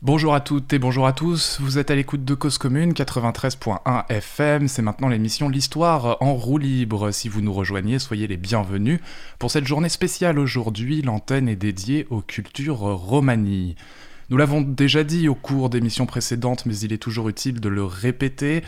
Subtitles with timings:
[0.00, 4.06] Bonjour à toutes et bonjour à tous, vous êtes à l'écoute de Cause Commune 93.1
[4.08, 7.10] FM, c'est maintenant l'émission L'Histoire en roue libre.
[7.10, 9.00] Si vous nous rejoignez, soyez les bienvenus.
[9.40, 13.74] Pour cette journée spéciale aujourd'hui, l'antenne est dédiée aux cultures romanies.
[14.30, 17.82] Nous l'avons déjà dit au cours d'émissions précédentes, mais il est toujours utile de le
[17.82, 18.62] répéter.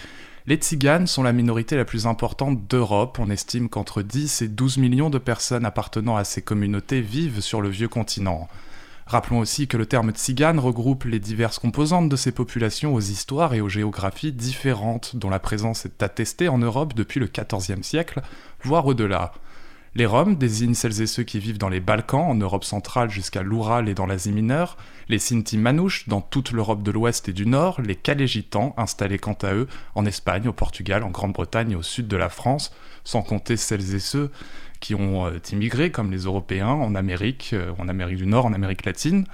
[0.48, 3.20] Les Tziganes sont la minorité la plus importante d'Europe.
[3.20, 7.60] On estime qu'entre 10 et 12 millions de personnes appartenant à ces communautés vivent sur
[7.60, 8.48] le vieux continent.
[9.10, 13.54] Rappelons aussi que le terme tzigane regroupe les diverses composantes de ces populations aux histoires
[13.54, 18.22] et aux géographies différentes, dont la présence est attestée en Europe depuis le XIVe siècle,
[18.62, 19.32] voire au-delà.
[19.96, 23.42] Les Roms désignent celles et ceux qui vivent dans les Balkans, en Europe centrale jusqu'à
[23.42, 24.76] l'Oural et dans l'Asie mineure,
[25.08, 29.36] les Sinti Manouches dans toute l'Europe de l'Ouest et du Nord, les Calais-Gitans installés quant
[29.42, 32.72] à eux en Espagne, au Portugal, en Grande-Bretagne et au sud de la France,
[33.02, 34.30] sans compter celles et ceux
[34.80, 38.52] qui ont euh, immigré, comme les Européens, en Amérique, euh, en Amérique du Nord, en
[38.52, 39.24] Amérique latine.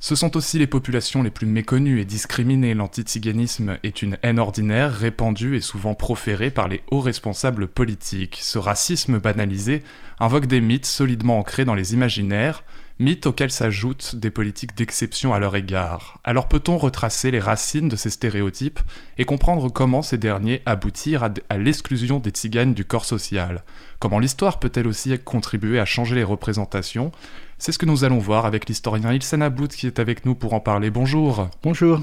[0.00, 2.74] Ce sont aussi les populations les plus méconnues et discriminées.
[2.74, 8.40] L'antitiganisme est une haine ordinaire, répandue et souvent proférée par les hauts responsables politiques.
[8.42, 9.84] Ce racisme banalisé
[10.18, 12.64] invoque des mythes solidement ancrés dans les imaginaires,
[12.98, 16.18] mythes auxquels s'ajoutent des politiques d'exception à leur égard.
[16.24, 18.80] Alors peut-on retracer les racines de ces stéréotypes
[19.18, 23.64] et comprendre comment ces derniers aboutirent à, l'exclusion des tziganes du corps social?
[23.98, 27.12] Comment l'histoire peut-elle aussi contribuer à changer les représentations?
[27.58, 30.54] C'est ce que nous allons voir avec l'historien Ilsen About qui est avec nous pour
[30.54, 30.90] en parler.
[30.90, 31.48] Bonjour.
[31.62, 32.02] Bonjour.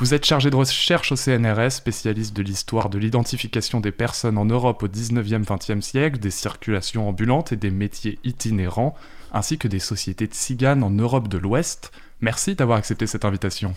[0.00, 4.44] Vous êtes chargé de recherche au CNRS, spécialiste de l'histoire de l'identification des personnes en
[4.44, 8.94] Europe au 19e 20e siècle, des circulations ambulantes et des métiers itinérants,
[9.32, 11.92] ainsi que des sociétés de tziganes en Europe de l'Ouest.
[12.20, 13.74] Merci d'avoir accepté cette invitation.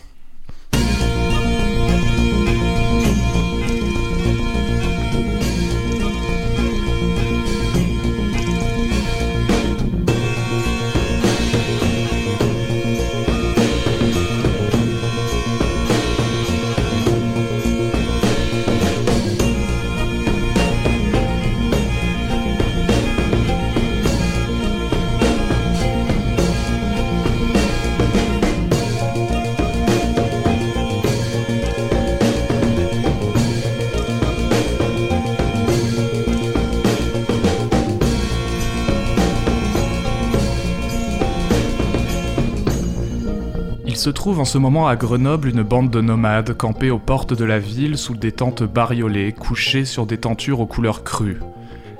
[44.01, 47.45] Se trouve en ce moment à Grenoble une bande de nomades campés aux portes de
[47.45, 51.37] la ville sous des tentes bariolées, couchées sur des tentures aux couleurs crues.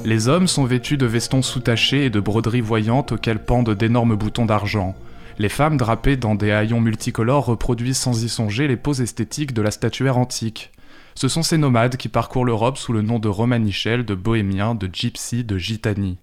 [0.03, 4.47] Les hommes sont vêtus de vestons soutachés et de broderies voyantes auxquelles pendent d'énormes boutons
[4.47, 4.95] d'argent.
[5.37, 9.61] Les femmes drapées dans des haillons multicolores reproduisent sans y songer les poses esthétiques de
[9.61, 10.71] la statuaire antique.
[11.13, 14.89] Ce sont ces nomades qui parcourent l'Europe sous le nom de romanichels, de bohémiens, de
[14.91, 16.17] gypsies, de gitani.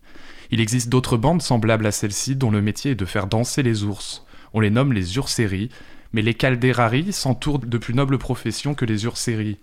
[0.50, 3.84] Il existe d'autres bandes semblables à celle-ci dont le métier est de faire danser les
[3.84, 4.24] ours.
[4.58, 5.68] On les nomme les urséries,
[6.12, 9.58] mais les calderari s'entourent de plus nobles professions que les urséries.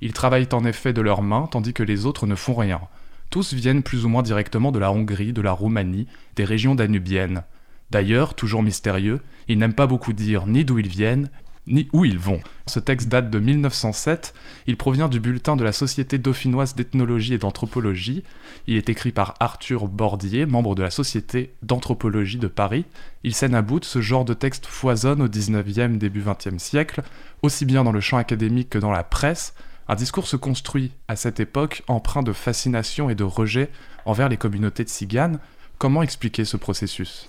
[0.00, 2.80] Ils travaillent en effet de leurs mains, tandis que les autres ne font rien.
[3.28, 7.42] Tous viennent plus ou moins directement de la Hongrie, de la Roumanie, des régions danubiennes.
[7.90, 11.28] D'ailleurs, toujours mystérieux, ils n'aiment pas beaucoup dire ni d'où ils viennent,
[11.68, 12.40] ni où ils vont.
[12.66, 14.34] Ce texte date de 1907,
[14.66, 18.24] il provient du bulletin de la Société dauphinoise d'ethnologie et d'anthropologie,
[18.66, 22.84] il est écrit par Arthur Bordier, membre de la Société d'anthropologie de Paris.
[23.24, 27.02] Il scène à bout, ce genre de texte foisonne au 19e, début 20e siècle,
[27.42, 29.54] aussi bien dans le champ académique que dans la presse,
[29.88, 33.70] un discours se construit à cette époque empreint de fascination et de rejet
[34.04, 35.38] envers les communautés de tziganes,
[35.78, 37.28] Comment expliquer ce processus?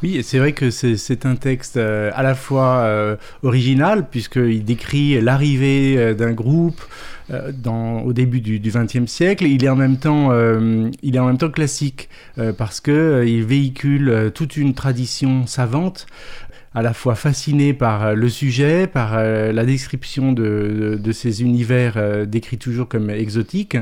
[0.00, 5.20] Oui, c'est vrai que c'est un texte euh, à la fois euh, original, puisqu'il décrit
[5.20, 6.80] l'arrivée euh, d'un groupe
[7.52, 9.46] dans, au début du XXe siècle.
[9.46, 10.30] Il est en même temps,
[11.02, 12.10] il est en même temps classique,
[12.58, 16.06] parce qu'il véhicule toute une tradition savante
[16.74, 22.58] à la fois fasciné par le sujet, par la description de, de ces univers décrits
[22.58, 23.78] toujours comme exotiques,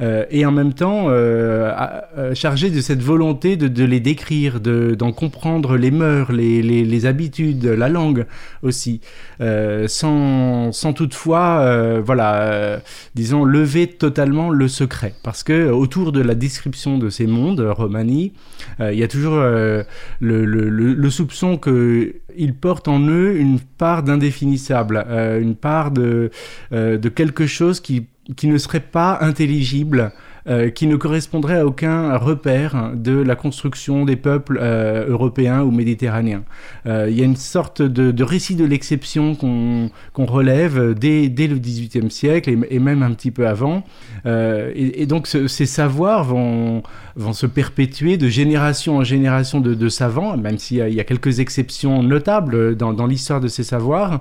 [0.00, 5.76] euh, et en même temps euh, chargé de cette volonté de, les décrire, d'en comprendre
[5.76, 8.26] les mœurs, les, les, habitudes, la langue
[8.62, 9.00] aussi,
[9.40, 12.80] euh, sans, sans, toutefois, voilà,
[13.14, 15.14] disons, lever totalement le secret.
[15.22, 18.32] Parce que autour de la description de ces mondes, Romani,
[18.80, 19.84] il y a toujours le,
[20.20, 25.04] le, le, soupçon qu'ils portent en eux une part d'indéfinissable,
[25.40, 26.30] une part de,
[26.70, 30.12] de quelque chose qui qui ne serait pas intelligible
[30.48, 35.70] euh, qui ne correspondrait à aucun repère de la construction des peuples euh, européens ou
[35.70, 36.44] méditerranéens.
[36.86, 39.90] Euh, il y a une sorte de, récit de l'exception qu'on
[40.26, 43.84] relève dès, le XVIIIe siècle et, même un petit peu avant.
[44.24, 46.82] Et, donc ces savoirs vont,
[47.16, 52.02] vont se perpétuer de génération en génération de, savants, même s'il y, a quelques exceptions
[52.02, 54.20] notables dans, l'histoire de ces savoirs.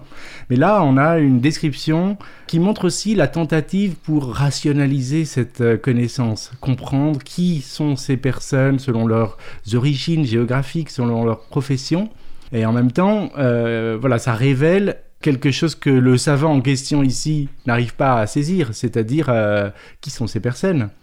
[0.50, 6.52] Mais là, on a une description qui montre aussi la tentative pour rationaliser cette connaissance,
[6.62, 9.38] comprendre qui sont ces personnes selon leurs
[9.74, 12.10] origines géographiques, selon leur profession.
[12.52, 17.04] Et en même temps, euh, voilà, ça révèle quelque chose que le savant en question
[17.04, 19.70] ici n'arrive pas à saisir, c'est-à-dire euh,
[20.02, 20.99] qui sont ces personnes euh,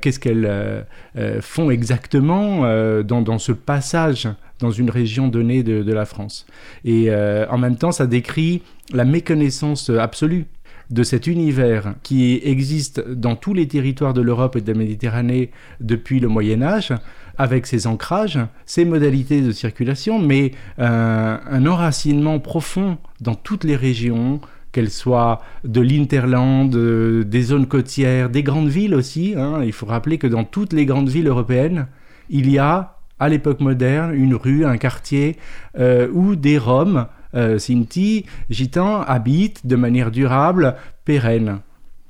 [0.00, 0.82] qu'est-ce qu'elles euh,
[1.16, 2.62] euh, font exactement
[3.02, 4.28] dans, ce passage
[4.58, 6.46] dans une région donnée de, la France.
[6.84, 10.46] Et en même temps, ça décrit la méconnaissance absolue
[10.90, 15.50] de cet univers qui existe dans tous les territoires de l'Europe et de la Méditerranée
[15.80, 16.92] depuis le Moyen Âge,
[17.36, 24.40] avec ses ancrages, ses modalités de circulation, mais un enracinement profond dans toutes les régions,
[24.72, 29.34] qu'elles soient de l'Interland, euh, des zones côtières, des grandes villes aussi.
[29.36, 29.62] Hein.
[29.64, 31.86] Il faut rappeler que dans toutes les grandes villes européennes,
[32.30, 35.36] il y a, à l'époque moderne, une rue, un quartier
[35.78, 41.60] euh, où des Roms, euh, Sinti, Gitans habitent de manière durable, pérenne.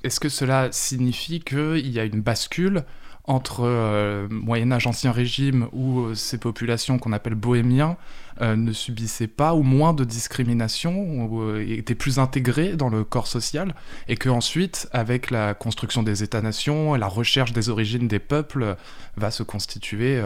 [0.04, 2.84] Est-ce que cela signifie qu'il y a une bascule
[3.24, 7.96] entre euh, Moyen Âge, Ancien Régime, où ces populations qu'on appelle bohémiens
[8.40, 13.26] euh, ne subissaient pas ou moins de discrimination, ou étaient plus intégrées dans le corps
[13.26, 13.74] social,
[14.08, 18.76] et qu'ensuite, avec la construction des États-nations la recherche des origines des peuples,
[19.16, 20.20] va se constituer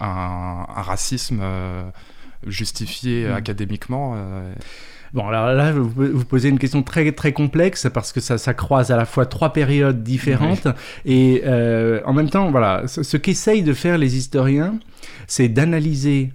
[0.00, 1.42] un, racisme
[2.46, 3.32] justifié mmh.
[3.32, 4.16] académiquement
[5.14, 8.90] Bon, alors là, vous, posez une question très, très complexe parce que ça, ça croise
[8.90, 10.66] à la fois trois périodes différentes.
[11.04, 14.74] Et euh, en même temps, voilà, ce, qu'essayent de faire les historiens,
[15.28, 16.32] c'est d'analyser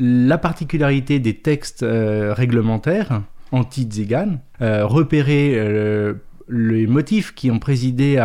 [0.00, 5.56] la particularité des textes euh, réglementaires anti-Zigan, euh, repérer
[6.48, 8.18] les motifs qui ont présidé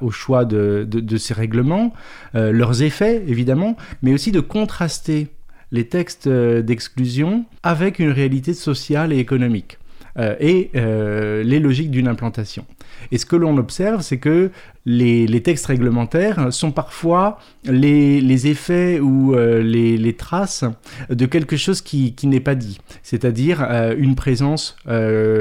[0.00, 1.92] au choix de, ces règlements,
[2.34, 5.28] leurs effets évidemment, mais aussi de contraster
[5.74, 9.78] les textes euh, d'exclusion avec une réalité sociale et économique.
[10.16, 12.64] Euh, et euh, les logiques d'une implantation.
[13.12, 14.50] Et ce que l'on observe, c'est que
[14.86, 20.64] les, textes réglementaires sont parfois les, effets ou les, traces
[21.10, 23.62] de quelque chose qui, n'est pas dit, c'est-à-dire
[23.96, 24.76] une présence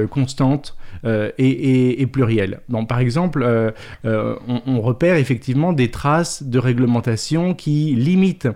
[0.10, 0.76] constante
[1.06, 2.60] euh, et, pluriel.
[2.70, 3.72] Bon, par exemple, euh,
[4.06, 4.36] euh,
[4.68, 8.48] on, repère effectivement des traces de réglementation qui limitent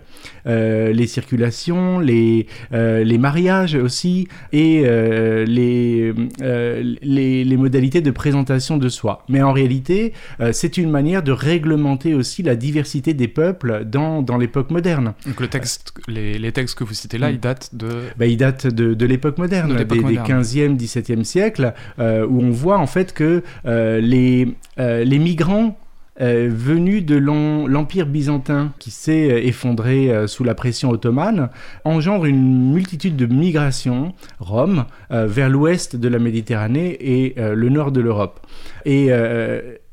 [0.46, 9.26] les circulations, les, les mariages aussi, et les, les, les, modalités de présentation de soi.
[9.28, 10.14] Mais en réalité,
[10.52, 15.14] c'est une manière de réglementer aussi la diversité des peuples dans, dans l'époque moderne.
[15.26, 17.88] Donc le texte, les, les, textes que vous citez là, ils datent de...
[18.18, 22.78] Bah, ils datent de, de l'époque moderne, des, des, 15e, 17e siècle, où on voit
[22.78, 25.78] en fait que euh, les, euh, les migrants
[26.20, 31.50] euh, venus de l'Empire byzantin qui s'est effondré sous la pression ottomane,
[31.84, 38.02] engendrent une multitude de migrations, Rome, vers l'ouest de la Méditerranée et le nord de
[38.02, 38.48] l'Europe.
[38.86, 39.12] Et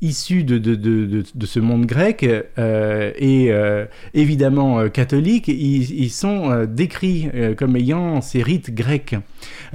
[0.01, 3.51] issus de, de, de, de, ce monde grec et
[4.15, 9.15] évidemment catholique, ils, ils sont décrits comme ayant ces rites grecs.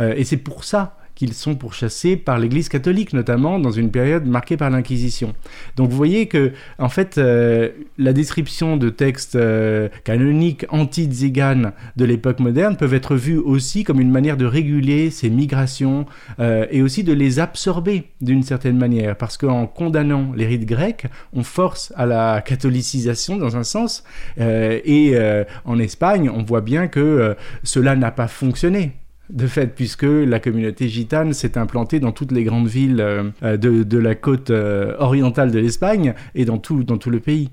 [0.00, 4.56] et c'est pour ça qu'ils sont pourchassés par l'Église catholique, notamment dans une période marquée
[4.56, 5.34] par l'Inquisition.
[5.76, 7.68] Donc vous voyez que, en fait, euh,
[7.98, 14.00] la description de textes euh, canoniques anti-Zigan de l'époque moderne peuvent être vus aussi comme
[14.00, 16.06] une manière de réguler ces migrations
[16.38, 21.04] euh, et aussi de les absorber d'une certaine manière, parce qu'en condamnant les rites grecs,
[21.34, 24.04] on force à la catholicisation dans un sens,
[24.38, 25.18] et
[25.66, 28.92] en Espagne, on voit bien que cela n'a pas fonctionné
[29.30, 33.98] de fait, puisque la communauté gitane s'est implantée dans toutes les grandes villes euh, de,
[33.98, 37.50] la côte euh, orientale de l'Espagne et dans tout, dans tout le pays.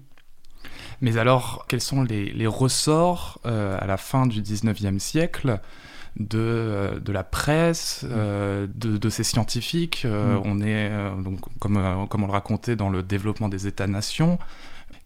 [1.02, 5.60] Mais alors, quels sont les, ressorts euh, à la fin du 19e siècle
[6.20, 10.42] de, de la presse, de, ces scientifiques mm.
[10.46, 10.90] On est,
[11.24, 14.40] donc, comme, comme on le racontait dans le développement des États-nations,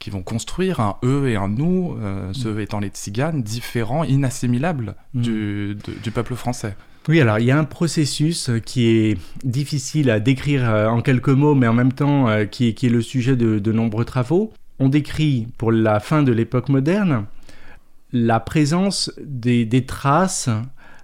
[0.01, 2.59] qui vont construire un eux et un nous, euh, ce mm.
[2.59, 5.21] étant les tziganes, différents, inassimilables mm.
[5.21, 5.77] du,
[6.13, 6.75] peuple français.
[7.07, 11.29] Oui, alors il y a un processus qui est difficile à décrire euh, en quelques
[11.29, 14.51] mots, mais en même temps euh, qui, est, le sujet de, nombreux travaux.
[14.79, 17.25] On décrit pour la fin de l'époque moderne
[18.11, 20.49] la présence des, traces,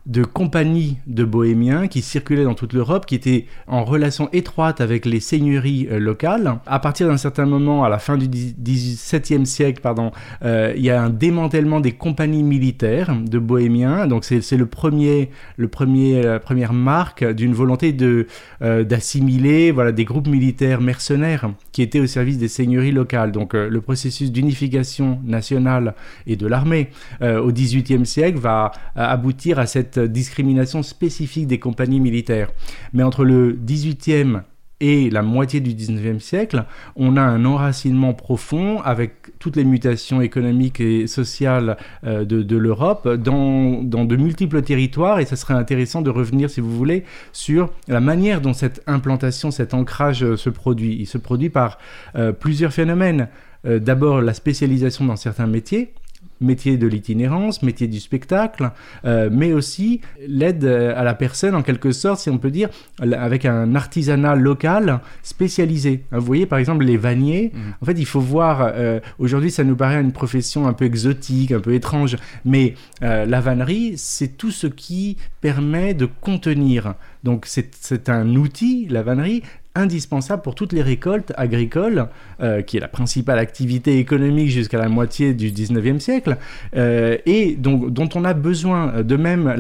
[0.08, 5.06] de compagnies de bohémiens qui circulaient dans toute l'Europe, qui étaient en relation étroite avec
[5.06, 6.60] les seigneuries euh, locales.
[6.66, 10.12] À partir d'un certain moment, à la fin du XVIIe siècle, pardon,
[10.44, 14.08] euh, il y a un démantèlement des compagnies militaires de bohémiens.
[14.08, 18.28] Donc c'est le premier, le premier, la première marque d'une volonté de
[18.62, 23.32] d'assimiler voilà des groupes militaires mercenaires qui étaient au service des seigneuries locales.
[23.32, 25.96] Donc le processus d'unification nationale
[26.26, 26.90] et de l'armée
[27.22, 32.51] au XVIIIe siècle va aboutir à cette discrimination spécifique des compagnies militaires.
[32.94, 34.42] Mais entre le 18e
[34.80, 40.22] et la moitié du 19e siècle, on a un enracinement profond avec toutes les mutations
[40.22, 45.20] économiques et sociales euh, de, l'Europe dans, de multiples territoires.
[45.20, 49.50] Et ça serait intéressant de revenir, si vous voulez, sur la manière dont cette implantation,
[49.50, 50.96] cet ancrage euh, se produit.
[51.00, 51.80] Il se produit par
[52.16, 53.30] euh, plusieurs phénomènes.
[53.63, 55.92] D'abord la spécialisation dans certains métiers,
[56.41, 58.72] métier de l'itinérance, métier du spectacle,
[59.06, 62.70] euh, mais aussi l'aide euh, à la personne en quelque sorte, si on peut dire,
[63.00, 66.03] avec un artisanat local spécialisé.
[66.12, 67.60] Vous voyez par exemple les vanniers, mmh.
[67.82, 71.51] en fait il faut voir, euh, aujourd'hui ça nous paraît une profession un peu exotique,
[71.51, 76.96] un peu étrange, mais la vannerie c'est tout ce qui permet de contenir.
[77.24, 79.44] Donc c'est un outil, la vannerie,
[79.78, 82.08] indispensable pour toutes les récoltes agricoles,
[82.42, 86.38] euh, qui est la principale activité économique jusqu'à la moitié du 19e siècle,
[86.76, 89.04] euh, et donc, dont on a besoin.
[89.04, 89.54] De même,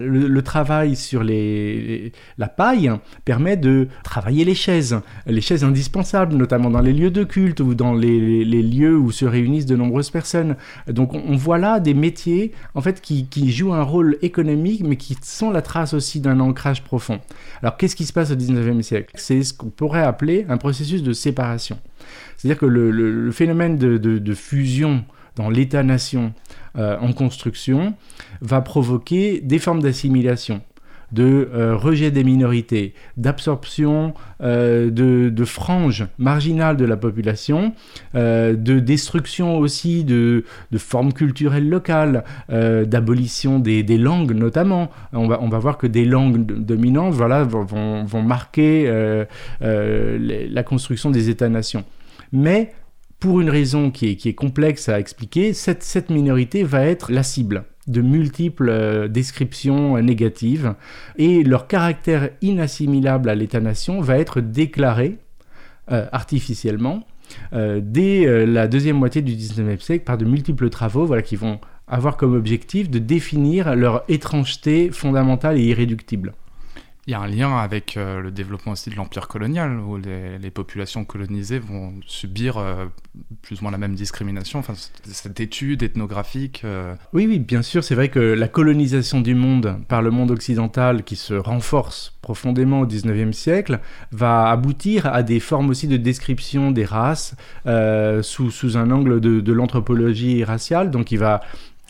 [0.00, 2.90] le, travail sur la paille
[3.24, 7.74] permet de travailler les chaises, les chaises indispensables, notamment dans les lieux de culte ou
[7.74, 10.56] dans les, lieux où se réunissent de nombreuses personnes.
[10.88, 15.16] Donc on, voit là des métiers en fait qui, jouent un rôle économique, mais qui
[15.22, 17.20] sont la trace aussi d'un ancrage profond.
[17.62, 19.14] Alors qu'est-ce qui se passe au 19e siècle?
[19.54, 21.78] Qu'on pourrait appeler un processus de séparation.
[22.36, 25.04] C'est-à-dire que le, phénomène de, fusion
[25.36, 26.32] dans l'État-nation
[26.76, 27.94] euh, en construction
[28.40, 30.62] va provoquer des formes d'assimilation
[31.14, 37.72] de euh, rejet des minorités, d'absorption euh, de, franges marginales de la population,
[38.14, 40.44] euh, de destruction aussi de,
[40.76, 44.90] formes culturelles locales, d'abolition des, langues notamment.
[45.12, 48.90] On va, on va voir que des langues dominantes voilà, vont, vont marquer
[49.60, 51.84] la construction des États-nations.
[52.32, 52.72] Mais
[53.20, 57.12] pour une raison qui est, qui est complexe à expliquer, cette, cette minorité va être
[57.12, 60.74] la cible de multiples euh, descriptions négatives
[61.16, 65.18] et leur caractère inassimilable à l'État-nation va être déclaré
[65.90, 67.06] euh, artificiellement
[67.52, 71.58] euh, dès la deuxième moitié du 19e siècle par de multiples travaux voilà, qui vont
[71.86, 76.32] avoir comme objectif de définir leur étrangeté fondamentale et irréductible.
[77.06, 80.50] Il y a un lien avec euh, le développement aussi de l'empire colonial, où les,
[80.50, 82.86] populations colonisées vont subir euh,
[83.42, 84.72] plus ou moins la même discrimination, enfin,
[85.04, 86.62] cette étude ethnographique.
[86.64, 86.94] Euh.
[87.12, 91.02] Oui, oui, bien sûr, c'est vrai que la colonisation du monde par le monde occidental,
[91.02, 93.80] qui se renforce profondément au 19e siècle,
[94.10, 97.34] va aboutir à des formes aussi de description des races
[98.22, 101.42] sous, sous, un angle de, de l'anthropologie raciale, donc il va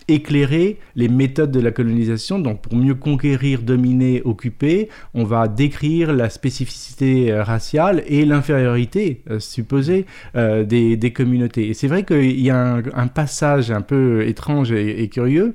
[0.08, 2.38] éclairer les méthodes de la colonisation.
[2.38, 9.22] Donc pour mieux conquérir, dominer, occuper, on va décrire la spécificité euh, raciale et l'infériorité
[9.30, 10.06] euh, supposée
[10.36, 11.68] euh, des, communautés.
[11.68, 15.54] Et c'est vrai qu'il y a un, passage un peu étrange et, curieux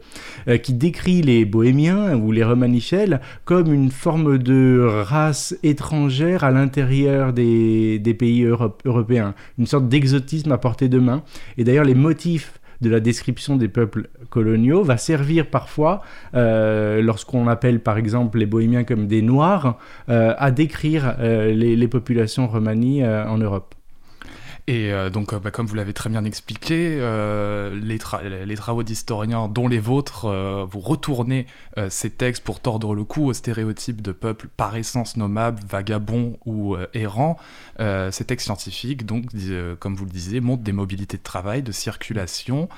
[0.64, 7.34] qui décrit les bohémiens ou les romanichels comme une forme de race étrangère à l'intérieur
[7.34, 11.24] des, pays européens, une sorte d'exotisme à portée de main.
[11.58, 16.02] Et d'ailleurs les motifs de la description des peuples coloniaux va servir parfois,
[16.36, 19.78] euh, lorsqu'on appelle par exemple les bohémiens comme des noirs,
[20.10, 23.74] euh, à décrire euh, les, populations romanies en Europe.
[24.70, 29.48] Et euh, donc, euh, bah, comme vous l'avez très bien expliqué, euh, les, travaux d'historiens,
[29.48, 30.28] dont les vôtres,
[30.70, 31.48] vous retournez
[31.90, 36.76] ces textes pour tordre le cou aux stéréotypes de peuples par essence nommables, vagabonds ou
[36.94, 37.38] errants.
[37.80, 39.26] ces textes scientifiques, donc,
[39.80, 42.70] comme vous le disiez, montrent des mobilités de travail, de circulation.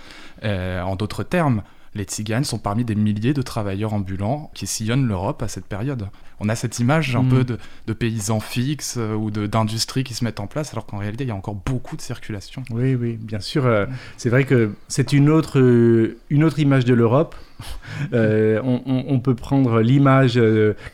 [0.44, 5.44] en d'autres termes, les tziganes sont parmi des milliers de travailleurs ambulants qui sillonnent l'Europe
[5.44, 6.08] à cette période.
[6.40, 7.30] On a cette image un mm.
[7.30, 11.26] peu de, paysans fixes euh, ou d'industries qui se mettent en place, alors qu'en réalité,
[11.26, 12.64] il y a encore beaucoup de circulation.
[12.72, 13.66] Oui, oui, bien sûr.
[13.66, 13.86] Euh,
[14.18, 17.36] c'est vrai que c'est une autre, euh, une autre image de l'Europe.
[18.14, 20.40] on, peut prendre l'image,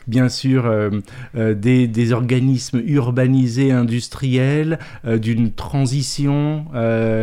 [0.06, 0.70] bien sûr,
[1.34, 6.66] des, des, organismes urbanisés, industriels, d'une transition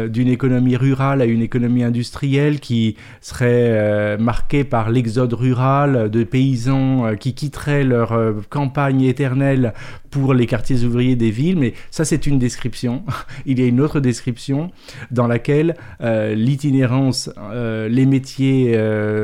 [0.10, 7.16] d'une économie rurale à une économie industrielle qui serait marquée par l'exode rural de paysans
[7.20, 8.18] qui quitteraient leur
[8.50, 9.74] campagne éternelle
[10.16, 13.04] pour les quartiers ouvriers des villes, mais ça c'est une description.
[13.46, 14.72] Il y a une autre description
[15.12, 18.80] dans laquelle l'itinérance, les métiers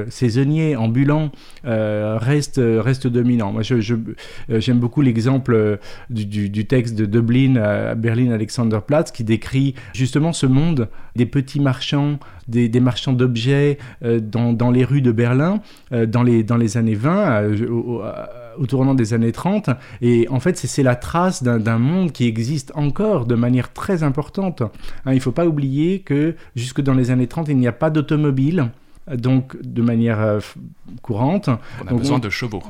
[0.10, 1.32] saisonniers, ambulants,
[1.64, 3.54] restent, restent dominants.
[3.54, 5.80] Moi, j'aime beaucoup l'exemple
[6.10, 12.20] du, texte de Dublin à Berlin Alexanderplatz qui décrit justement ce monde des petits marchands,
[12.48, 16.96] des, marchands d'objets euh, dans, les rues de Berlin euh, dans, les, dans les années
[16.96, 18.02] 20, euh, au,
[18.68, 19.70] tournant des années 30.
[20.02, 24.62] Et en fait, c'est la trace d'un monde qui existe encore de manière très importante.
[24.62, 27.72] Hein, il ne faut pas oublier que jusque dans les années 30, il n'y a
[27.72, 28.70] pas d'automobile
[29.16, 30.40] donc de manière euh,
[31.02, 31.50] courante.
[31.84, 32.62] On a besoin de chevaux.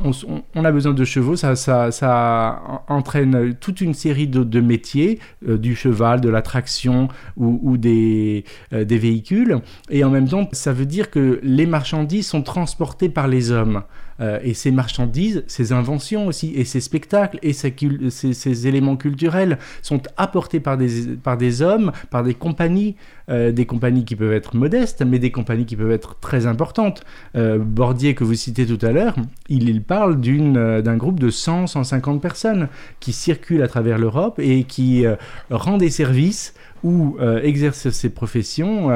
[0.55, 5.57] On, a besoin de chevaux, ça, ça, ça entraîne toute une série de, métiers, euh,
[5.57, 9.59] du cheval, de la traction ou, des, euh, des véhicules.
[9.89, 13.83] Et en même temps, ça veut dire que les marchandises sont transportées par les hommes.
[14.19, 17.73] Euh, et ces marchandises, ces inventions aussi, et ces spectacles, et ces,
[18.09, 22.95] ces, éléments culturels sont apportés par des, par des hommes, par des compagnies,
[23.29, 27.03] euh, des compagnies qui peuvent être modestes, mais des compagnies qui peuvent être très importantes.
[27.35, 29.15] Euh, Bordier, que vous citez tout à l'heure,
[29.49, 32.67] il, il, parle d'un groupe de 100, 150 personnes
[32.99, 35.05] qui circulent à travers l'Europe et qui
[35.49, 36.53] rend des services
[36.83, 38.89] ou exercent ces professions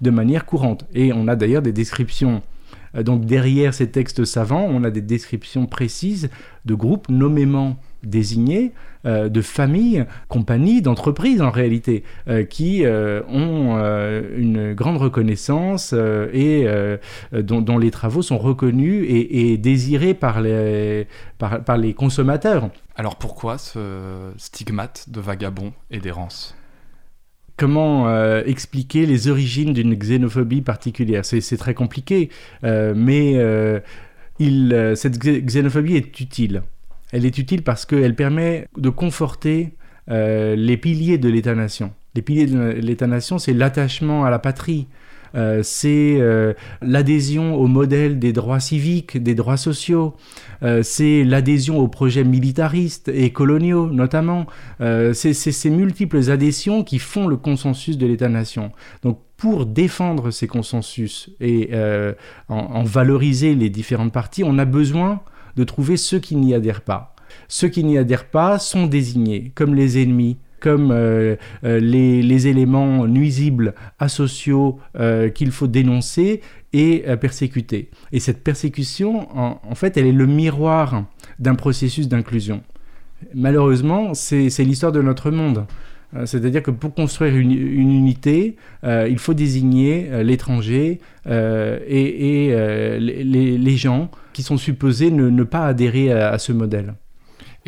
[0.00, 0.84] de manière courante.
[0.94, 2.42] Et on a d'ailleurs des descriptions
[2.94, 6.30] donc derrière ces textes savants, on a des descriptions précises
[6.64, 8.72] de groupes nommément désignés,
[9.06, 13.76] euh, de familles, compagnies, d'entreprises en réalité, euh, qui ont
[14.36, 15.94] une grande reconnaissance
[16.32, 16.66] et
[17.32, 21.06] dont, les travaux sont reconnus et, désirés par les
[21.96, 22.70] consommateurs.
[22.96, 26.54] Alors pourquoi ce stigmate de vagabond et d'errance?
[27.60, 32.30] Comment euh, expliquer les origines d'une xénophobie particulière C'est très compliqué,
[32.64, 33.80] euh, mais euh,
[34.94, 36.62] cette xénophobie est utile.
[37.12, 39.74] Elle est utile parce qu'elle permet de conforter
[40.08, 41.92] les piliers de l'État-nation.
[42.14, 44.88] Les piliers de l'État-nation, c'est l'attachement à la patrie,
[45.34, 50.14] euh, c'est euh, l'adhésion au modèle des droits civiques, des droits sociaux,
[50.62, 54.46] euh, c'est l'adhésion aux projets militaristes et coloniaux notamment.
[54.80, 58.72] c'est ces multiples adhésions qui font le consensus de l'État-nation.
[59.02, 61.70] Donc pour défendre ces consensus et
[62.48, 65.20] en, valoriser les différentes parties, on a besoin
[65.56, 67.14] de trouver ceux qui n'y adhèrent pas.
[67.48, 73.06] Ceux qui n'y adhèrent pas sont désignés comme les ennemis, comme euh, euh, les, éléments
[73.06, 76.40] nuisibles asociaux euh, qu'il faut dénoncer
[76.72, 77.90] et persécuter.
[78.12, 81.04] Et cette persécution, en, fait, elle est le miroir
[81.40, 82.62] d'un processus d'inclusion.
[83.34, 85.66] Malheureusement, c'est l'histoire de notre monde.
[86.26, 92.54] C'est-à-dire que pour construire une, unité, il faut désigner l'étranger et,
[93.00, 96.94] les, gens qui sont supposés ne, pas adhérer à ce modèle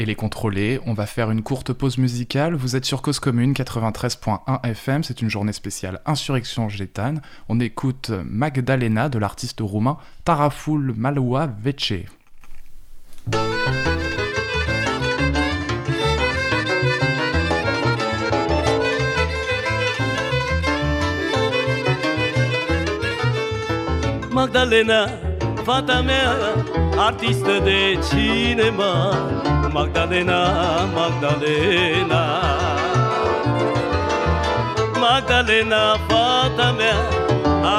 [0.02, 0.80] et les contrôler.
[0.84, 2.54] On va faire une courte pause musicale.
[2.54, 5.04] Vous êtes sur Cause Commune 93.1 FM.
[5.04, 7.22] C'est une journée spéciale Insurrection Gétane.
[7.48, 12.04] On écoute Magdalena de l'artiste roumain Taraful Maloua Vece.
[24.32, 25.08] Magdalena,
[25.64, 26.34] fata mea,
[26.96, 32.22] artistă de cinema Magdalena, Magdalena.
[35.00, 36.98] Magdalena, fata mea,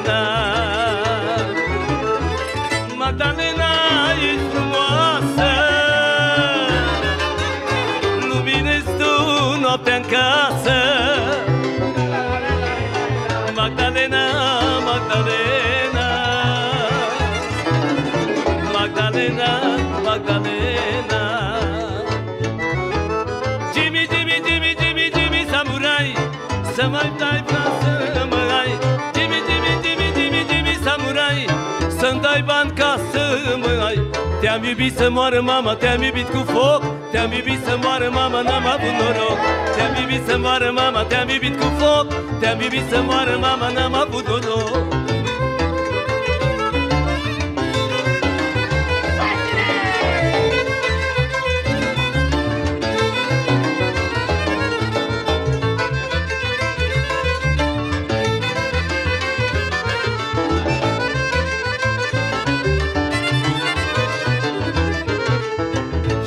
[26.75, 27.45] Să mai dai
[32.35, 34.11] dai bani ca să mă ai
[34.41, 36.83] Te-am iubit să moară mama, te-am iubit cu foc.
[37.11, 39.39] Te-am iubit să moară mama, n-am avut noroc.
[39.77, 42.07] Te-am iubit să moară mama, te-am iubit cu foc.
[42.41, 45.13] Te-am iubit să moară mama, n-am avut noroc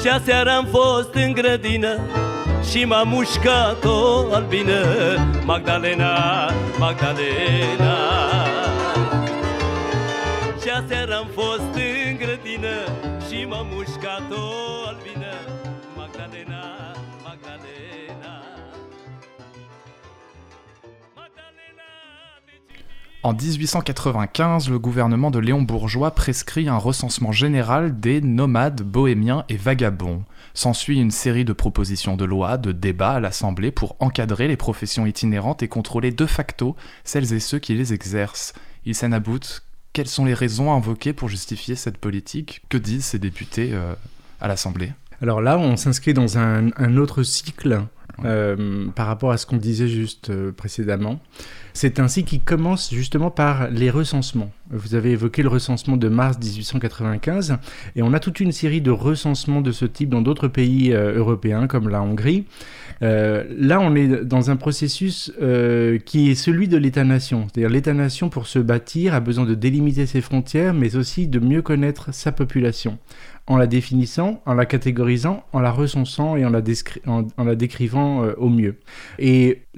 [0.10, 2.00] aseară am fost în grădină
[2.70, 4.84] Și m-a mușcat-o albină.
[5.46, 7.96] Magdalena, Magdalena.
[10.62, 11.74] Și aseară am fost
[12.08, 12.76] în grădină
[13.30, 14.77] Și m-a mușcat-o albină
[23.28, 29.58] En 1895, le gouvernement de Léon Bourgeois prescrit un recensement général des nomades, bohémiens et
[29.58, 30.24] vagabonds.
[30.54, 35.06] S'ensuit une série de propositions de loi, de débats à l'Assemblée pour encadrer les professions
[35.06, 38.54] itinérantes et contrôler de facto celles et ceux qui les exercent.
[38.86, 39.60] Hissène About,
[39.92, 42.62] quelles sont les raisons invoquées pour justifier cette politique?
[42.70, 43.94] Que disent ces députés euh,
[44.40, 44.94] à l'Assemblée?
[45.22, 47.82] Alors là, on s'inscrit dans un, un autre cycle
[48.26, 51.20] euh, par rapport à ce qu'on disait juste euh, précédemment.
[51.80, 54.50] C'est un cycle qui commence justement par les recensements.
[54.72, 57.58] Vous avez évoqué le recensement de mars 1895,
[57.96, 61.16] et on a toute une série de recensements de ce type dans d'autres pays euh,
[61.16, 62.46] européens, comme la Hongrie.
[63.04, 67.46] Euh, là, on est dans un processus euh, qui est celui de l'État-nation.
[67.46, 71.62] C'est-à-dire l'État-nation, pour se bâtir, a besoin de délimiter ses frontières, mais aussi de mieux
[71.62, 72.98] connaître sa population
[73.46, 78.76] en la définissant, en la catégorisant, en la recensant et en la, décrivant au mieux.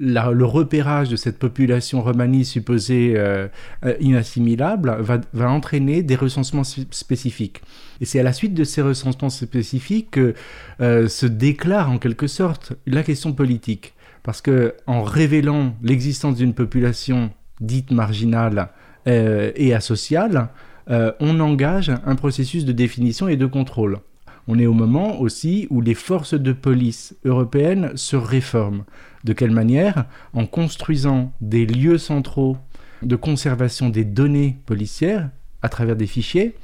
[0.00, 3.48] Le repérage de cette population romanie supposée euh,
[3.84, 7.60] euh, inassimilable va, entraîner des recensements spé- spécifiques.
[8.00, 10.34] Et c'est à la suite de ces recensements spécifiques que
[10.80, 13.92] euh, se déclare en quelque sorte la question politique.
[14.22, 18.68] Parce que en révélant l'existence d'une population dite marginale
[19.06, 20.48] et asociale,
[20.86, 24.00] on engage un processus de définition et de contrôle.
[24.46, 28.84] On est au moment aussi où les forces de police européennes se réforment.
[29.24, 32.56] De quelle manière En construisant des lieux centraux
[33.02, 35.30] de conservation des données policières
[35.62, 36.54] à travers des fichiers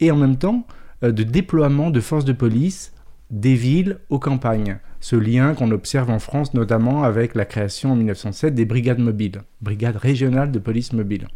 [0.00, 0.66] et en même temps
[1.02, 2.92] euh, de déploiement de forces de police
[3.30, 4.78] des villes aux campagnes.
[5.00, 9.42] Ce lien qu'on observe en France notamment avec la création en 1907 des brigades mobiles,
[9.60, 11.28] brigades régionales de police mobile.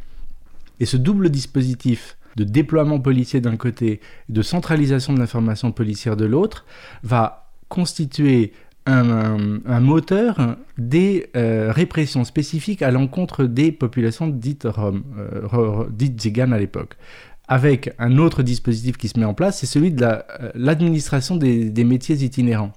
[0.80, 6.16] Et ce double dispositif de déploiement policier d'un côté et de centralisation de l'information policière
[6.16, 6.64] de l'autre
[7.02, 8.52] va constituer
[8.88, 16.52] un, moteur des euh, répressions spécifiques à l'encontre des populations dites roms, euh, dites tziganes
[16.52, 16.96] à l'époque.
[17.48, 20.20] Avec un autre dispositif qui se met en place, c'est celui de euh,
[20.54, 22.72] l'administration des, métiers itinérants.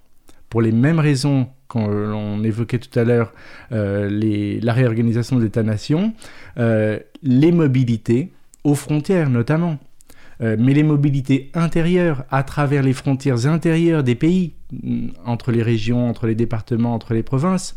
[0.50, 3.32] Pour les mêmes raisons qu'on on évoquait tout à l'heure
[3.70, 6.14] la réorganisation de l'État-nation,
[6.58, 8.34] les mobilités,
[8.66, 9.80] aux frontières notamment,
[10.42, 14.56] mais les mobilités intérieures à travers les frontières intérieures des pays,
[15.26, 17.76] entre les régions, entre les départements, entre les provinces,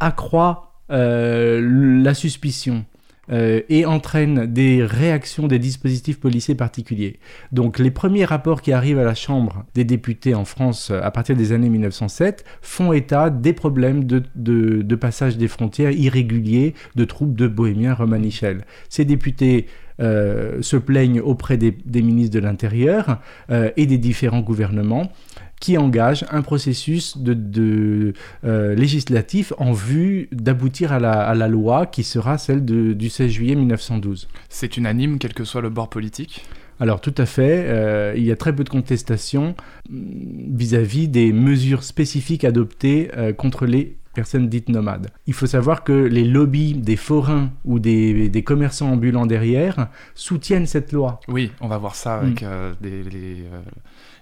[0.00, 2.84] accroît euh, la suspicion.
[3.30, 7.18] euh, et entraîne des réactions des dispositifs policiers particuliers.
[7.52, 11.10] Donc les premiers rapports qui arrivent à la Chambre des députés en France euh, à
[11.10, 17.34] partir des années 1907 font état des problèmes de, passage des frontières irréguliers de troupes
[17.34, 18.66] de bohémiens romanichels.
[18.90, 25.12] Ces députés se plaignent auprès des, ministres de l'Intérieur et des différents gouvernements
[25.64, 28.12] qui engagent un processus de, de,
[28.44, 33.08] euh, législatif en vue d'aboutir à la, à la loi qui sera celle de- du
[33.08, 34.28] 16 juillet 1912.
[34.50, 36.44] C'est unanime, quel que soit le bord politique?
[36.80, 39.54] Alors tout à fait, euh, il y a très peu de contestation
[39.88, 45.08] mm, vis-à-vis des mesures spécifiques adoptées euh, contre les personnes dites nomades.
[45.26, 50.66] Il faut savoir que les lobbies des forains ou des, des commerçants ambulants derrière soutiennent
[50.66, 51.20] cette loi.
[51.26, 53.36] Oui, on va voir ça avec euh, des- les,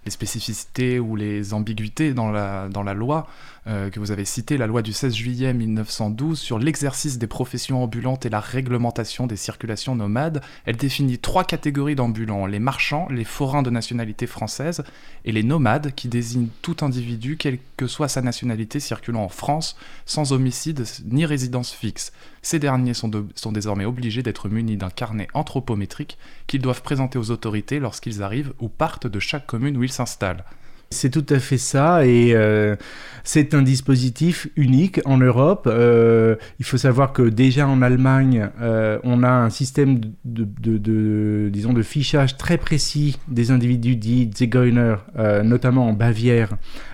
[0.05, 3.27] les spécificités ou les ambiguïtés dans la, dans la loi
[3.69, 7.85] euh, que vous avez citée, la loi du 16 juillet 1912 sur l'exercice des professions
[7.85, 10.43] ambulantes et la réglementation des circulations nomades.
[10.65, 14.83] Elle définit trois catégories d'ambulants, les marchands, les forains de nationalité française
[15.25, 19.77] et les nomades qui désignent tout individu, quelle que soit sa nationalité, circulant en France
[20.07, 22.13] sans homicide ni résidence fixe.
[22.43, 27.17] Ces derniers sont, de- sont désormais obligés d'être munis d'un carnet anthropométrique qu'ils doivent présenter
[27.19, 30.45] aux autorités lorsqu'ils arrivent ou partent de chaque commune où ils s'installent.
[30.93, 32.77] C'est tout à fait ça et euh,
[33.25, 35.67] c'est un dispositif unique en Europe.
[35.67, 41.73] Euh, il faut savoir que déjà en Allemagne, euh, on a un système de, disons,
[41.73, 44.97] de fichage très précis des individus dits Zigeuner,
[45.45, 46.51] notamment en Bavière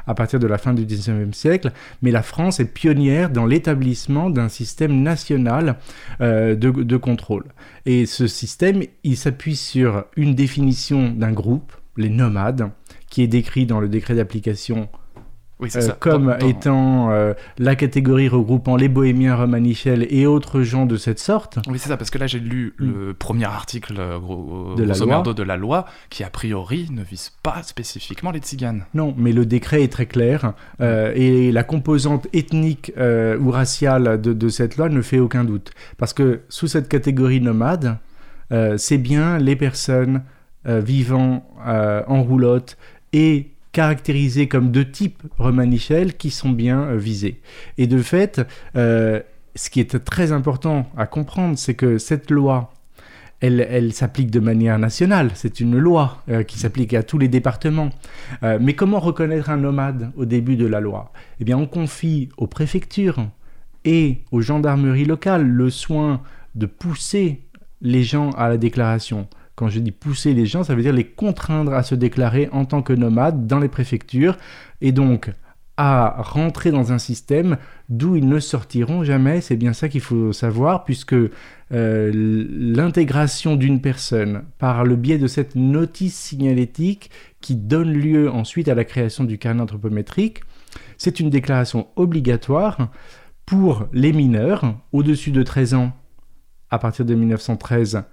[0.06, 1.72] à partir de la fin du 19e siècle.
[2.00, 5.76] Mais la France est pionnière dans l'établissement d'un système national
[6.20, 7.44] de contrôle.
[7.84, 12.70] Et ce système, il s'appuie sur une définition d'un groupe, les nomades,
[13.18, 14.88] qui est décrit dans le décret d'application
[15.58, 20.62] Oui, euh, comme Dans- dans- étant euh, la catégorie regroupant les bohémiens romanichels et autres
[20.62, 21.58] gens de cette sorte.
[21.66, 24.76] Oui, c'est ça, parce que là j'ai lu le premier article euh, gros, Mm.
[24.76, 25.06] De la loi.
[25.06, 28.84] merdo de la loi qui a priori ne vise pas spécifiquement les tziganes.
[28.94, 34.32] Non, mais le décret est très clair euh, et la composante ethnique ou raciale de,
[34.32, 35.72] de cette loi ne fait aucun doute.
[35.96, 37.98] Parce que sous cette catégorie nomade,
[38.76, 40.22] c'est bien les personnes
[40.64, 42.76] vivant en roulotte
[43.12, 47.40] et caractérisées comme de type romanichel qui sont bien euh, visées.
[47.76, 48.40] Et de fait,
[48.76, 49.20] euh,
[49.54, 52.72] ce qui est très important à comprendre, c'est que cette loi,
[53.40, 55.30] elle, s'applique de manière nationale.
[55.34, 57.90] C'est une loi euh, qui s'applique à tous les départements.
[58.42, 61.12] Mais comment reconnaître un nomade au début de la loi?
[61.38, 63.28] Eh bien, on confie aux préfectures
[63.84, 66.20] et aux gendarmeries locales le soin
[66.56, 67.42] de pousser
[67.80, 69.28] les gens à la déclaration.
[69.58, 72.64] Quand je dis pousser les gens, ça veut dire les contraindre à se déclarer en
[72.64, 74.38] tant que nomades dans les préfectures
[74.80, 75.32] et donc
[75.76, 77.56] à rentrer dans un système
[77.88, 79.40] d'où ils ne sortiront jamais.
[79.40, 81.16] C'est bien ça qu'il faut savoir, puisque
[81.72, 88.68] euh, l'intégration d'une personne par le biais de cette notice signalétique qui donne lieu ensuite
[88.68, 90.42] à la création du carnet anthropométrique,
[90.98, 92.92] c'est une déclaration obligatoire
[93.44, 95.92] pour les mineurs au-dessus de 13 ans
[96.70, 98.04] à partir de 1913,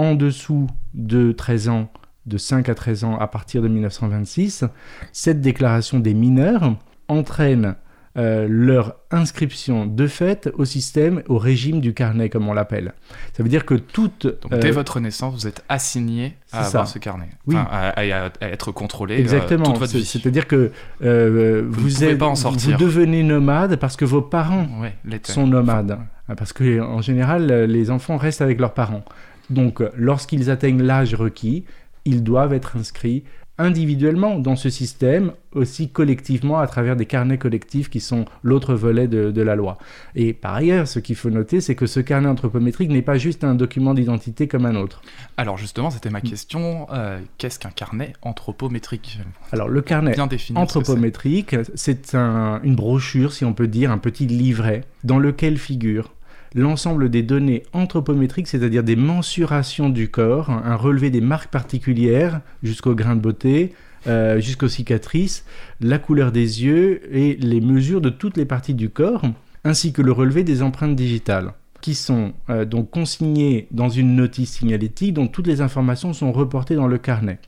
[0.00, 1.88] en dessous de 13 ans,
[2.26, 4.64] de 5 à 13 ans à partir de 1926.
[5.12, 6.74] Cette déclaration des mineurs
[7.08, 7.74] entraîne
[8.16, 12.92] euh, leur inscription de fait au système, au régime du carnet, comme on l'appelle.
[13.36, 14.26] Ça veut dire que toute...
[14.42, 16.92] Donc euh, dès votre naissance, vous êtes assigné à avoir ça.
[16.94, 17.54] ce carnet, Oui.
[17.56, 19.64] Enfin, à, à- à être contrôlé euh, Exactement.
[19.64, 20.04] toute votre vie.
[20.04, 20.72] C'est-à-dire que
[21.04, 22.76] euh, Vous vous, ne pouvez êtes- pas en sortir.
[22.78, 25.98] vous devenez nomade parce que vos parents Ouais, sont nomades.
[26.36, 29.04] Parce que en général, euh, les enfants restent avec leurs parents.
[29.50, 31.64] Donc, lorsqu'ils atteignent l'âge requis,
[32.04, 33.24] ils doivent être inscrits
[33.58, 39.06] individuellement dans ce système, aussi collectivement à travers des carnets collectifs qui sont l'autre volet
[39.06, 39.76] de, de la loi.
[40.14, 43.44] Et par ailleurs, ce qu'il faut noter, c'est que ce carnet anthropométrique n'est pas juste
[43.44, 45.02] un document d'identité comme un autre.
[45.36, 46.86] Alors justement, c'était ma question.
[46.90, 49.18] euh, Qu'est-ce qu'un carnet anthropométrique?
[49.52, 50.26] Alors, le carnet Bien
[50.62, 56.14] anthropométrique, c'est un- une brochure, si on peut dire, un petit livret dans lequel figure
[56.54, 62.94] l'ensemble des données anthropométriques, c'est-à-dire des mensurations du corps, un relevé des marques particulières jusqu'au
[62.94, 63.72] grain de beauté,
[64.06, 65.44] euh, jusqu'aux cicatrices,
[65.80, 69.22] la couleur des yeux et les mesures de toutes les parties du corps,
[69.64, 74.52] ainsi que le relevé des empreintes digitales qui sont euh, donc consignées dans une notice
[74.52, 77.38] signalétique dont toutes les informations sont reportées dans le carnet.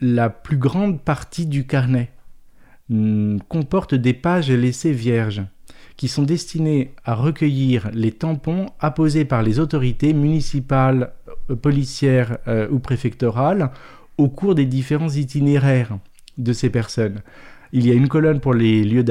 [0.00, 2.10] La plus grande partie du carnet
[2.88, 5.42] hmm, comporte des pages laissées vierges
[6.00, 11.12] qui sont destinées à recueillir les tampons apposés par les autorités municipales,
[11.50, 13.70] euh, policières euh, ou préfectorales
[14.16, 15.98] au cours des différents itinéraires
[16.38, 17.20] de ces personnes.
[17.74, 19.04] Il y a une colonne pour les lieux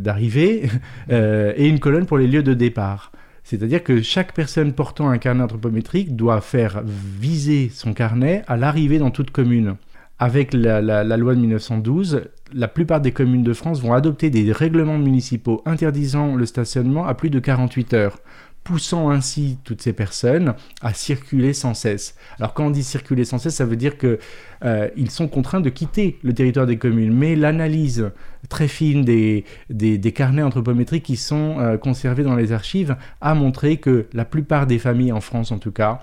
[0.00, 0.70] d'arrivée
[1.10, 3.10] euh, et une colonne pour les lieux de départ.
[3.42, 9.00] C'est-à-dire que chaque personne portant un carnet anthropométrique doit faire viser son carnet à l'arrivée
[9.00, 9.74] dans toute commune.
[10.20, 14.30] Avec la, la- la loi de 1912, la plupart des communes de France vont adopter
[14.30, 18.18] des règlements municipaux interdisant le stationnement à plus de 48 heures,
[18.64, 22.14] poussant ainsi toutes ces personnes à circuler sans cesse.
[22.38, 24.18] Alors quand on dit circuler sans cesse, ça veut dire que
[24.64, 27.12] euh, ils sont contraints de quitter le territoire des communes.
[27.12, 28.10] Mais l'analyse
[28.48, 33.76] très fine des, des, carnets anthropométriques qui sont euh, conservés dans les archives a montré
[33.76, 36.00] que la plupart des familles en France en tout cas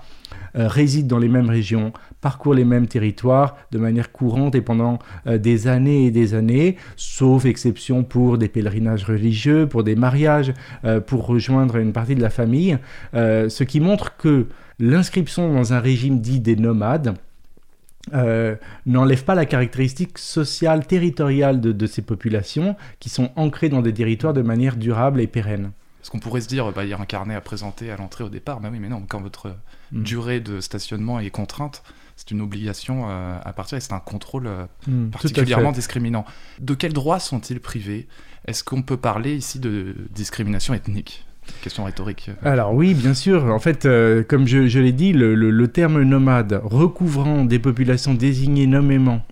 [0.56, 4.98] euh, résident dans les mêmes régions, parcourent les mêmes territoires de manière courante et pendant
[5.26, 10.52] des années et des années, sauf exception pour des pèlerinages religieux, pour des mariages,
[11.06, 12.76] pour rejoindre une partie de la famille,
[13.12, 14.46] ce qui montre que
[14.80, 17.14] l'inscription dans un régime dit des nomades
[18.14, 18.56] euh,
[18.86, 23.92] n'enlève pas la caractéristique sociale, territoriale de, de ces populations qui sont ancrées dans des
[23.92, 25.72] territoires de manière durable et pérenne.
[26.00, 28.24] Parce qu'on pourrait se dire, bah, il y a un carnet à présenter à l'entrée
[28.24, 28.60] au départ.
[28.60, 29.54] Bah oui, mais non, quand votre
[29.90, 30.02] Mm.
[30.02, 31.82] durée de stationnement est contrainte,
[32.16, 36.24] c'est une obligation euh, à partir et c'est un contrôle euh, Mm, particulièrement discriminant.
[36.60, 38.06] De quels droits sont-ils privés?
[38.46, 41.26] Est-ce qu'on peut parler ici de discrimination ethnique?
[41.62, 42.30] Question rhétorique.
[42.44, 43.46] Alors oui, bien sûr.
[43.46, 49.22] En fait, euh, comme je, l'ai dit, le, terme nomade recouvrant des populations désignées nommément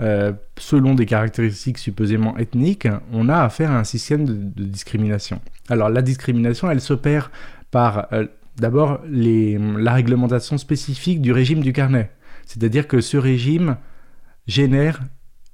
[0.00, 5.40] euh, selon des caractéristiques supposément ethniques, on a affaire à un système de, discrimination.
[5.68, 7.30] Alors la discrimination, elle s'opère
[7.70, 12.10] par euh, d'abord la réglementation spécifique du régime du carnet.
[12.46, 13.76] C'est-à-dire que ce régime
[14.46, 15.00] génère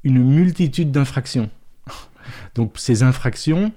[0.05, 1.51] une multitude d'infractions.
[2.55, 3.73] Donc ces infractions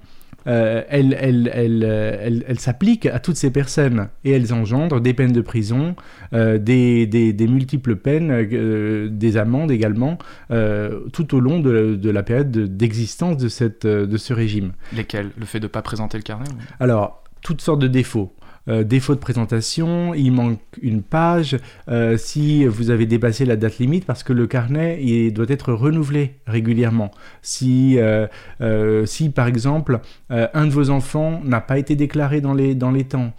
[0.48, 5.00] euh, elle, elle, elle, euh, elle, elle s'applique à toutes ces personnes et elles engendrent
[5.00, 5.94] des peines de prison,
[6.32, 10.18] euh, des, des, des multiples peines, euh, des amendes également,
[11.12, 14.72] tout au long de, de la période de- d'existence de, cette, de ce régime.
[14.94, 18.32] Lesquels Le fait de ne pas présenter le carnet ou- Alors, toutes sortes de défauts.
[18.68, 21.56] Euh, défaut de présentation, il manque une page,
[21.88, 25.72] euh, si vous avez dépassé la date limite, parce que le carnet il doit être
[25.72, 27.10] renouvelé régulièrement.
[27.42, 28.26] Si, euh,
[29.06, 30.00] si par exemple,
[30.30, 33.32] un de vos enfants n'a pas été déclaré dans les, dans les temps,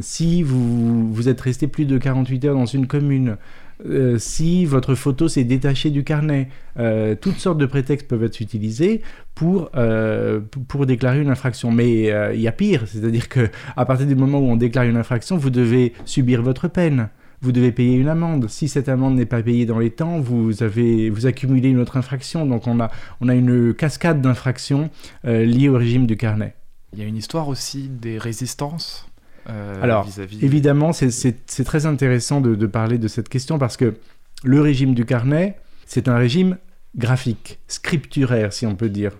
[0.00, 3.36] si vous, vous êtes resté plus de 48 heures dans une commune,
[4.18, 6.48] si votre photo s'est détachée du carnet,
[7.20, 9.02] toutes sortes de prétextes peuvent être utilisés
[9.40, 11.70] pour, euh, pour déclarer une infraction.
[11.70, 14.84] Mais euh, il y a pire, c'est-à-dire que à partir du moment où on déclare
[14.84, 17.08] une infraction, vous devez subir votre peine.
[17.40, 18.50] Vous devez payer une amende.
[18.50, 21.96] Si cette amende n'est pas payée dans les temps, vous avez vous accumulez une autre
[21.96, 22.44] infraction.
[22.44, 22.90] Donc on a
[23.22, 24.90] on a une cascade d'infractions
[25.24, 26.52] euh, liées au régime du carnet.
[26.92, 29.08] Il y a une histoire aussi des résistances
[29.80, 30.44] Alors, vis-à-vis.
[30.44, 33.94] Évidemment, c'est- très intéressant de, de parler de cette question parce que
[34.44, 36.58] le régime du carnet, c'est un régime
[36.94, 39.12] graphique, scripturaire, si on peut dire,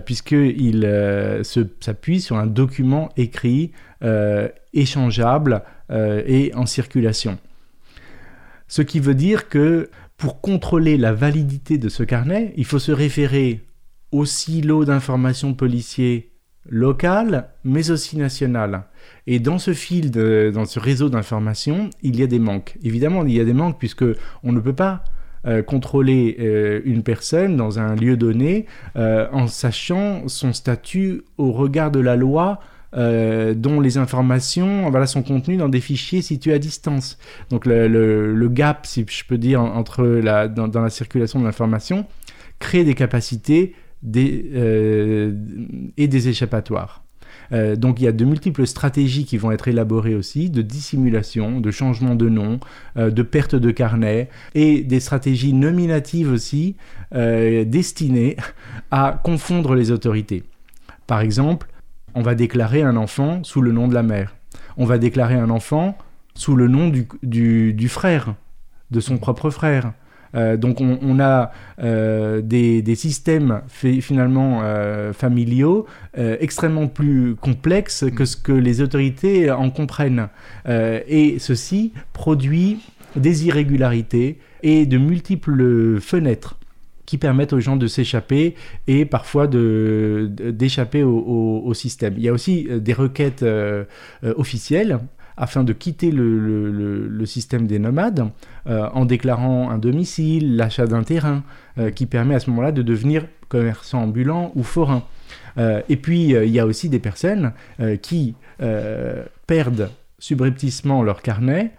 [0.00, 3.72] puisqu'il euh, s'appuie sur un document écrit,
[4.02, 7.38] euh, échangeable euh, et en circulation.
[8.66, 12.90] Ce qui veut dire que pour contrôler la validité de ce carnet, il faut se
[12.90, 13.60] référer
[14.10, 16.32] au silo d'information policier
[16.68, 18.84] local, mais aussi national.
[19.28, 22.76] Et dans ce fil, dans ce réseau d'informations, il y a des manques.
[22.82, 24.04] Évidemment, il y a des manques puisque
[24.42, 25.04] on ne peut pas
[25.46, 31.52] euh, contrôler euh, une personne dans un lieu donné euh, en sachant son statut au
[31.52, 32.60] regard de la loi
[32.92, 37.18] dont les informations voilà, sont contenues dans des fichiers situés à distance.
[37.50, 42.06] Donc le, gap, si je peux dire, en- entre la, dans, la circulation de l'information
[42.58, 43.74] crée des capacités
[44.14, 47.05] et des échappatoires.
[47.52, 51.60] Euh, donc il y a de multiples stratégies qui vont être élaborées aussi, de dissimulation,
[51.60, 52.60] de changement de nom,
[52.96, 56.76] euh, de perte de carnet, et des stratégies nominatives aussi,
[57.14, 58.36] euh, destinées
[58.90, 60.44] à confondre les autorités.
[61.06, 61.68] Par exemple,
[62.14, 64.34] on va déclarer un enfant sous le nom de la mère.
[64.76, 65.96] On va déclarer un enfant
[66.34, 66.90] sous le nom
[67.22, 68.34] du, frère,
[68.90, 69.92] de son propre frère.
[70.36, 71.50] Euh, donc on, a
[71.82, 79.50] euh, des, systèmes fi- finalement euh, familiaux extrêmement plus complexes que ce que les autorités
[79.50, 80.28] en comprennent.
[80.66, 82.80] Et ceci produit
[83.16, 86.58] des irrégularités et de multiples fenêtres
[87.04, 88.54] qui permettent aux gens de s'échapper
[88.86, 92.14] et parfois d'échapper au, système.
[92.16, 93.44] Il y a aussi des requêtes
[94.22, 94.98] officielles
[95.36, 98.28] afin de quitter le, système des nomades
[98.68, 101.42] euh, en déclarant un domicile, l'achat d'un terrain,
[101.78, 105.02] euh, qui permet à ce moment-là de devenir commerçant ambulant ou forain.
[105.58, 107.52] Euh, et puis, il y a aussi des personnes
[108.02, 108.34] qui
[109.46, 111.72] perdent subrepticement leur carnet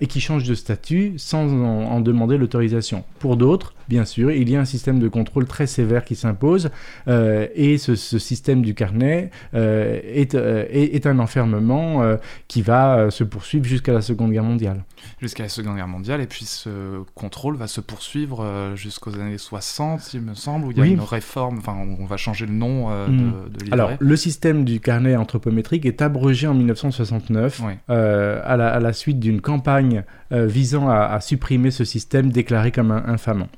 [0.00, 3.04] et qui changent de statut sans en demander l'autorisation.
[3.18, 6.70] Pour d'autres, bien sûr, il y a un système de contrôle très sévère qui s'impose
[7.08, 12.02] euh, et ce, ce système du carnet euh, est, euh, est- est un enfermement
[12.48, 14.84] qui va se poursuivre jusqu'à la Seconde Guerre mondiale.
[15.20, 20.14] Jusqu'à la Seconde Guerre mondiale, et puis ce contrôle va se poursuivre jusqu'aux années 60,
[20.14, 20.92] il me semble, où il y a Oui.
[20.92, 23.32] une réforme, enfin, on va changer le nom euh, Mm.
[23.58, 23.72] de, de.
[23.72, 27.78] Alors, le système du carnet anthropométrique est abrogé en 1969 Ouais.
[27.90, 32.72] euh, à, la, à la suite d'une campagne visant à, à supprimer ce système déclaré
[32.72, 33.48] comme un- infamant.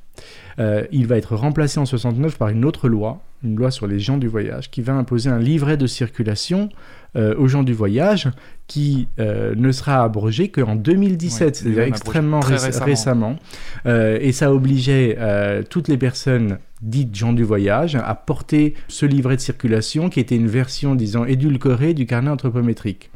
[0.58, 3.98] Euh, il va être remplacé en 69 par une autre loi, une loi sur les
[3.98, 6.70] gens du voyage, qui va imposer un livret de circulation
[7.16, 8.28] euh, aux gens du voyage,
[8.66, 12.84] qui euh, ne sera abrogé qu'en 2017, Ouais, c'est-à-dire extrêmement récemment.
[12.84, 13.36] récemment.
[13.86, 15.16] Euh, et ça obligeait
[15.70, 20.36] toutes les personnes dites gens du voyage à porter ce livret de circulation qui était
[20.36, 23.10] une version, disons, édulcorée du carnet anthropométrique.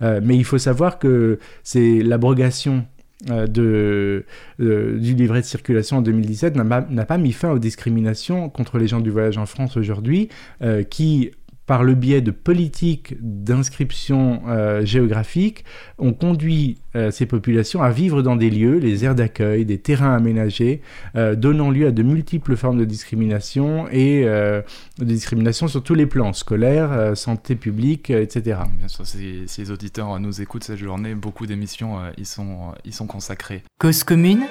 [0.00, 2.86] Mais il faut savoir que c'est l'abrogation
[3.30, 4.24] euh, de,
[4.58, 8.78] du livret de circulation en 2017 n'a pas- n'a pas mis fin aux discriminations contre
[8.78, 10.28] les gens du voyage en France aujourd'hui,
[10.62, 11.32] euh, qui,
[11.68, 15.66] par le biais de politiques d'inscription euh, géographique,
[15.98, 20.16] ont conduit euh, ces populations à vivre dans des lieux, les aires d'accueil, des terrains
[20.16, 20.80] aménagés,
[21.14, 24.62] euh, donnant lieu à de multiples formes de discrimination et euh,
[24.98, 28.60] de discrimination sur tous les plans, scolaire, euh, santé publique, euh, etc.
[28.78, 32.72] Bien sûr, si, si les auditeurs nous écoutent cette journée, beaucoup d'émissions euh, y, sont,
[32.86, 33.62] y sont consacrées.
[33.78, 34.46] Cause commune,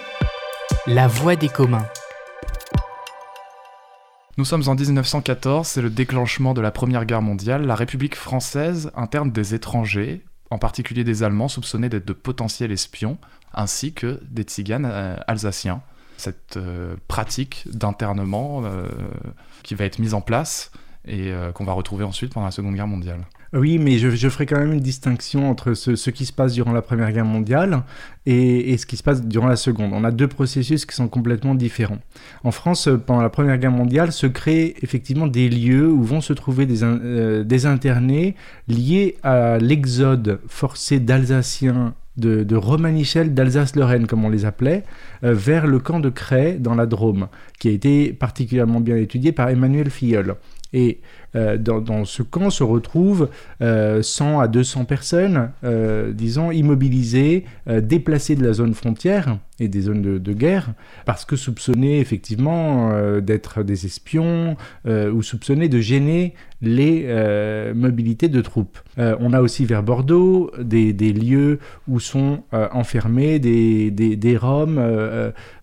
[0.85, 1.87] la voix des communs.
[4.37, 7.65] Nous sommes en 1914, c'est le déclenchement de la Première Guerre mondiale.
[7.65, 13.17] La République française interne des étrangers, en particulier des Allemands soupçonnés d'être de potentiels espions,
[13.51, 15.81] ainsi que des tziganes euh, alsaciens.
[16.17, 18.87] Cette euh, pratique d'internement euh,
[19.63, 20.71] qui va être mise en place
[21.07, 23.25] et qu'on va retrouver ensuite pendant la Seconde Guerre mondiale.
[23.53, 26.81] Oui, mais je, ferai quand même une distinction entre ce, qui se passe durant la
[26.81, 27.83] Première Guerre mondiale
[28.25, 29.91] et, ce qui se passe durant la Seconde.
[29.93, 31.99] On a deux processus qui sont complètement différents.
[32.43, 36.33] En France, pendant la Première Guerre mondiale, se créent effectivement des lieux où vont se
[36.33, 38.35] trouver des, euh, internés
[38.67, 44.83] liés à l'exode forcé d'Alsaciens de, de Romanichel d'Alsace-Lorraine, comme on les appelait,
[45.23, 47.27] euh, vers le camp de Cray dans la Drôme,
[47.59, 50.35] qui a été particulièrement bien étudié par Emmanuel Filleul.
[50.73, 50.99] Et
[51.35, 53.29] euh, dans, ce camp se retrouvent
[53.61, 59.67] euh, 100 à 200 personnes, euh, disons, immobilisées, euh, déplacées de la zone frontière et
[59.67, 60.73] des zones de, guerre,
[61.05, 64.55] parce que soupçonnées effectivement euh, d'être des espions
[64.85, 67.07] ou soupçonnées de gêner les
[67.73, 68.77] mobilités de troupes.
[68.97, 74.79] on a aussi vers Bordeaux des, des lieux où sont enfermés des, des, des Roms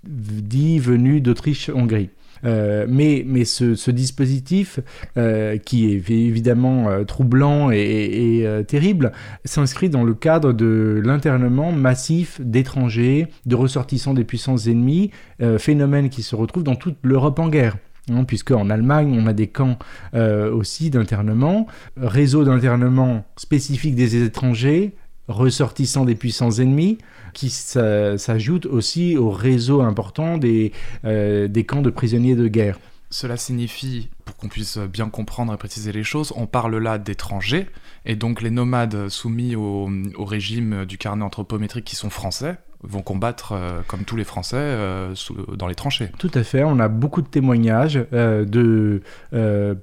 [0.05, 2.11] dits venus d'Autriche-Hongrie.
[2.45, 4.81] Euh, mais, ce, dispositif,
[5.17, 9.13] euh, qui est évidemment euh, troublant et, terrible,
[9.45, 15.11] s'inscrit dans le cadre de l'internement massif d'étrangers, de ressortissants des puissances ennemies,
[15.59, 17.77] phénomène qui se retrouve dans toute l'Europe en guerre.
[18.13, 19.79] Hein, puisque en Allemagne, on a des camps
[20.15, 21.67] aussi d'internement,
[21.97, 24.95] réseau d'internement spécifique des étrangers,
[25.29, 26.99] ressortissants des puissances ennemies,
[27.33, 30.73] qui s'ajoute aussi au réseau important des,
[31.05, 32.79] euh, des camps de prisonniers de guerre.
[33.11, 37.69] Cela signifie, pour qu'on puisse bien comprendre et préciser les choses, on parle là d'étrangers,
[38.07, 42.57] et donc les nomades soumis au, au, régime du carnet anthropométrique qui sont français
[42.87, 46.11] vont combattre euh, comme tous les Français euh, sous, dans les tranchées.
[46.19, 49.03] Tout à fait, on a beaucoup de témoignages euh, de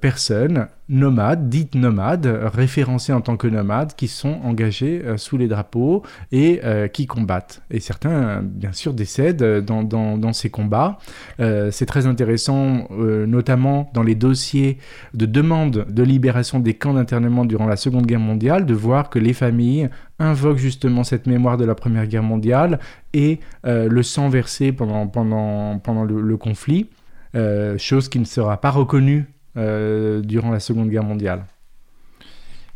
[0.00, 5.48] personnes nomades, dites nomades, référencées en tant que nomades, qui sont engagées euh, sous les
[5.48, 7.62] drapeaux et euh, qui combattent.
[7.70, 10.98] Et certains, bien sûr, décèdent dans, dans, dans ces combats.
[11.40, 14.78] Euh, c'est très intéressant, notamment dans les dossiers
[15.14, 19.18] de demande de libération des camps d'internement durant la Seconde Guerre mondiale, de voir que
[19.18, 19.88] les familles
[20.18, 22.78] invoquent justement cette mémoire de la Première Guerre mondiale
[23.14, 26.88] et le sang versé pendant, pendant, pendant le, conflit.
[27.34, 31.46] Euh, chose qui ne sera pas reconnue euh, durant la Seconde Guerre mondiale.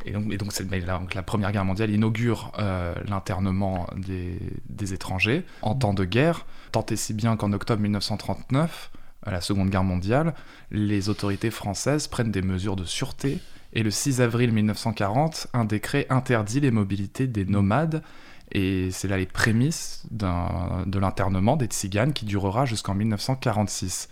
[0.07, 6.05] Et donc la, Première Guerre mondiale inaugure euh, l'internement des, des, étrangers en temps de
[6.05, 8.93] guerre, tant et si bien qu'en octobre 1939,
[9.25, 10.35] à la Seconde Guerre mondiale,
[10.71, 13.41] les autorités françaises prennent des mesures de sûreté
[13.73, 18.03] et le 6 avril 1940, un décret interdit les mobilités des nomades
[18.53, 24.09] et c'est là les prémices de l'internement des tziganes qui durera jusqu'en 1946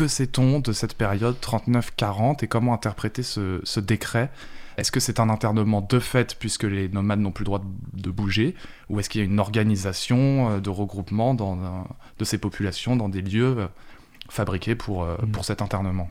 [0.00, 4.30] que sait-on de cette période 39-40 et comment interpréter ce, ce décret?
[4.78, 8.02] Est-ce que c'est un internement de fait puisque les nomades n'ont plus le droit de,
[8.02, 8.54] de bouger?
[8.88, 11.86] Ou est-ce qu'il y a une organisation euh, de regroupement dans,
[12.18, 13.66] de ces populations dans des lieux euh,
[14.30, 15.32] fabriqués pour, mmh.
[15.32, 16.08] pour cet internement?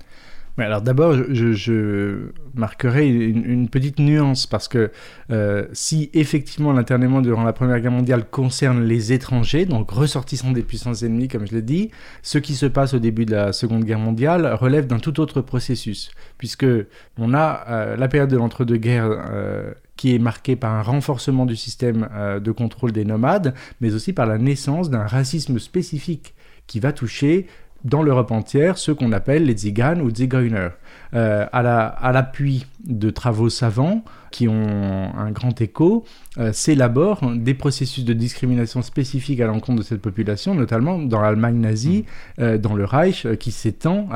[0.66, 4.92] Alors d'abord, je, marquerai une, petite nuance parce que
[5.32, 10.64] euh, si effectivement l'internement durant la Première Guerre mondiale concerne les étrangers, donc ressortissants des
[10.64, 11.92] puissances ennemies, comme je l'ai dit,
[12.22, 15.42] ce qui se passe au début de la Seconde Guerre mondiale relève d'un tout autre
[15.42, 16.68] processus, puisque
[17.18, 19.10] on a euh, la période de l'entre-deux-guerres.
[19.10, 22.08] Euh, qui est marqué par un renforcement du système
[22.42, 26.36] de contrôle des nomades, mais aussi par la naissance d'un racisme spécifique
[26.68, 27.48] qui va toucher
[27.84, 30.70] dans l'Europe entière ce qu'on appelle les Ziganes ou Zigeuner.
[31.14, 36.06] Euh, à l'appui la, de travaux savants qui ont un grand écho,
[36.38, 41.58] euh, s'élaborent des processus de discrimination spécifiques à l'encontre de cette population, notamment dans l'Allemagne
[41.58, 42.06] nazie,
[42.40, 44.10] euh, dans le Reich, euh, qui s'étend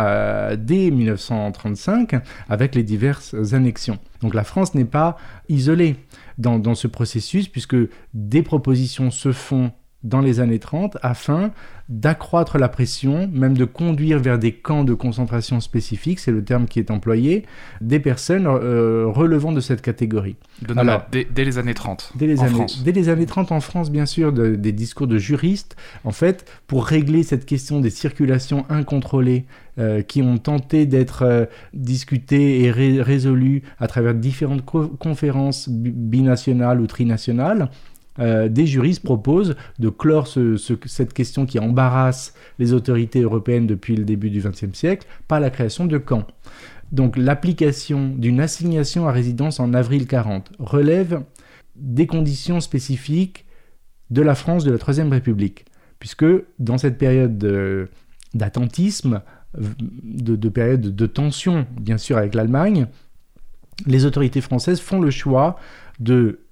[0.57, 2.16] dès 1935
[2.49, 3.99] avec les diverses annexions.
[4.22, 5.18] Donc la France n'est pas
[5.49, 5.95] isolée
[6.38, 7.76] dans, dans ce processus, puisque
[8.14, 9.72] des propositions se font
[10.04, 11.51] dans les années 30 afin
[11.89, 16.66] d'accroître la pression, même de conduire vers des camps de concentration spécifiques, c'est le terme
[16.66, 17.45] qui est employé,
[17.82, 20.38] des personnes euh, relevant de cette catégorie.
[20.62, 22.84] De Alors, dès, dès, les années 30 dès les en années, France.
[22.84, 25.76] Dès les années 30 en France, bien sûr, de, des discours de juristes,
[26.06, 29.45] en fait, pour régler cette question des circulations incontrôlées
[29.78, 35.68] euh, qui ont tenté d'être euh, discutées et ré résolues à travers différentes co conférences
[35.68, 37.70] binationales ou trinationales,
[38.20, 43.68] euh, des juristes proposent de clore ce, ce, cette question qui embarrasse les autorités européennes
[43.68, 46.28] depuis le début du XXe siècle par la création de camps.
[46.91, 51.24] Donc l'application d'une assignation à résidence en avril 40 relève
[51.76, 53.45] des conditions spécifiques
[54.11, 55.66] de la France de la Troisième République,
[55.97, 56.26] puisque
[56.59, 57.43] dans cette période
[58.36, 59.22] d'attentisme,
[59.57, 62.88] de, période de tension, bien sûr, avec l'Allemagne,
[63.88, 65.57] les autorités françaises font le choix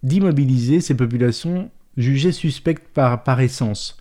[0.04, 3.98] d'immobiliser ces populations jugées suspectes par, essence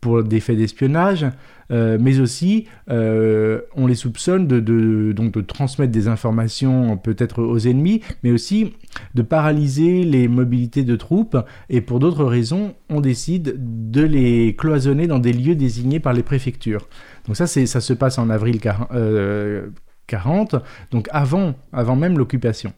[0.00, 1.26] pour des faits d'espionnage,
[1.70, 7.58] euh, mais aussi euh, on les soupçonne de, donc de transmettre des informations peut-être aux
[7.58, 8.74] ennemis, mais aussi
[9.14, 11.36] de paralyser les mobilités de troupes.
[11.70, 13.54] Et pour d'autres raisons, on décide
[13.90, 16.88] de les cloisonner dans des lieux désignés par les préfectures.
[17.26, 19.68] Donc ça, ça se passe en avril 40, euh,
[20.08, 20.56] 40,
[20.90, 22.72] donc avant, avant même l'occupation.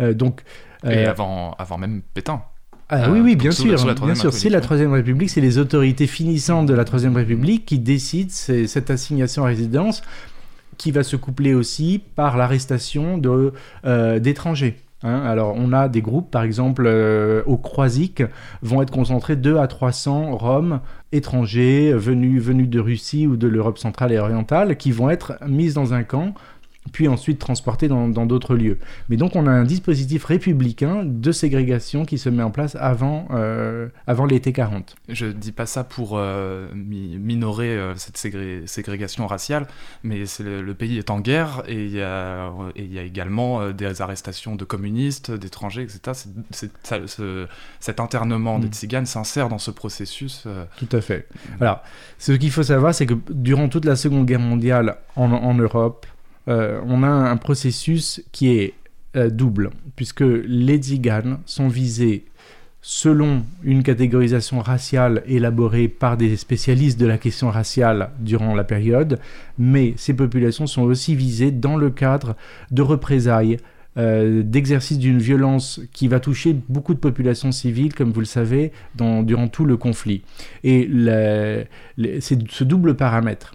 [0.00, 0.42] Donc,
[0.84, 2.42] Et euh, avant, avant même Pétain.
[2.88, 4.32] ah Euh, oui, oui, bien sûr, la bien sûr.
[4.32, 4.60] C'est la.
[4.60, 9.48] Troisième République, c'est les autorités finissantes de la Troisième République qui décident cette assignation à
[9.48, 10.02] résidence,
[10.76, 13.20] qui va se coupler aussi par l'arrestation
[13.84, 14.76] euh, d'étrangers.
[15.02, 15.22] hein.
[15.24, 18.22] Alors, on a des groupes, par exemple, euh, au Croisic,
[18.62, 20.80] vont être concentrés 2 à 300 Roms
[21.12, 25.72] étrangers venus, venus de Russie ou de l'Europe centrale et orientale, qui vont être mis
[25.72, 26.34] dans un camp
[26.92, 28.78] puis ensuite transportés dans d'autres lieux.
[29.08, 33.26] Mais donc on a un dispositif républicain de ségrégation qui se met en place avant,
[33.32, 34.94] euh, avant l'été 40.
[35.08, 39.66] Je dis pas ça pour euh, mi- minorer euh, cette ségré- ségrégation raciale,
[40.02, 43.02] mais le, le pays est en guerre et il y a, et il y a
[43.02, 46.00] également des arrestations de communistes, d'étrangers, etc.
[46.82, 47.46] Ça- ce-
[47.80, 48.72] cet internement des Mm.
[48.72, 50.46] tziganes s'insère dans ce processus.
[50.78, 51.26] Tout à fait.
[51.60, 51.82] Alors,
[52.18, 56.06] ce qu'il faut savoir, c'est que durant toute la Seconde Guerre mondiale en, en Europe,
[56.48, 58.74] euh, on a un processus qui est
[59.16, 62.24] euh, double, puisque les tziganes sont visés
[62.82, 69.18] selon une catégorisation raciale élaborée par des spécialistes de la question raciale durant la période,
[69.58, 72.36] mais ces populations sont aussi visées dans le cadre
[72.70, 73.56] de représailles,
[73.96, 78.72] euh, d'exercice d'une violence qui va toucher beaucoup de populations civiles, comme vous le savez,
[78.96, 80.22] durant tout le conflit.
[80.62, 80.90] Et
[82.20, 83.54] c'est ce double paramètre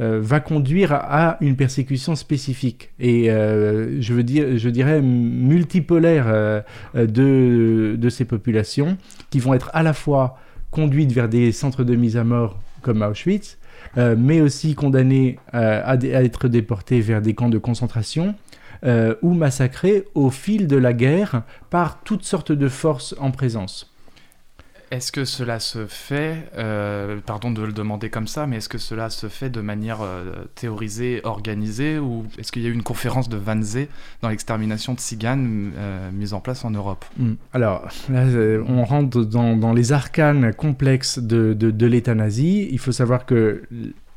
[0.00, 6.24] euh, va conduire à une persécution spécifique et euh, je veux dire je dirais multipolaire
[6.26, 6.62] euh,
[6.96, 8.96] de, de ces populations
[9.30, 10.36] qui vont être à la fois
[10.72, 13.56] conduites vers des centres de mise à mort comme Auschwitz
[13.96, 18.34] mais aussi condamnées à, à être déportées vers des camps de concentration
[19.22, 23.93] ou massacrées au fil de la guerre par toutes sortes de forces en présence.
[24.94, 28.78] Est-ce que cela se fait, euh, pardon de le demander comme ça, mais est-ce que
[28.78, 32.84] cela se fait de manière euh, théorisée, organisée, ou est-ce qu'il y a eu une
[32.84, 33.88] conférence de Wannsee
[34.22, 37.04] dans l'extermination de Tziganes euh, mise en place en Europe?
[37.16, 37.32] Mm.
[37.52, 41.88] Alors, on rentre dans, les arcanes complexes de, de, de.
[41.88, 43.62] Il faut savoir que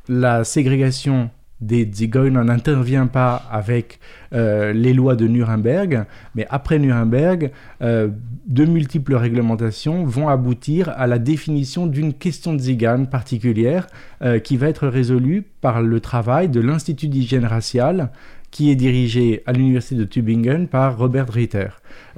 [0.08, 1.28] la ségrégation
[1.60, 3.98] des Zigeuner n'intervient pas avec
[4.32, 6.04] euh, les lois de Nuremberg,
[6.34, 7.50] mais après Nuremberg,
[7.82, 8.08] euh,
[8.46, 13.88] de multiples réglementations vont aboutir à la définition d'une question de Zigane particulière
[14.22, 18.10] euh, qui va être résolue par le travail de l'Institut d'hygiène raciale
[18.50, 21.68] qui est dirigé à l'université de Tübingen par Robert Ritter,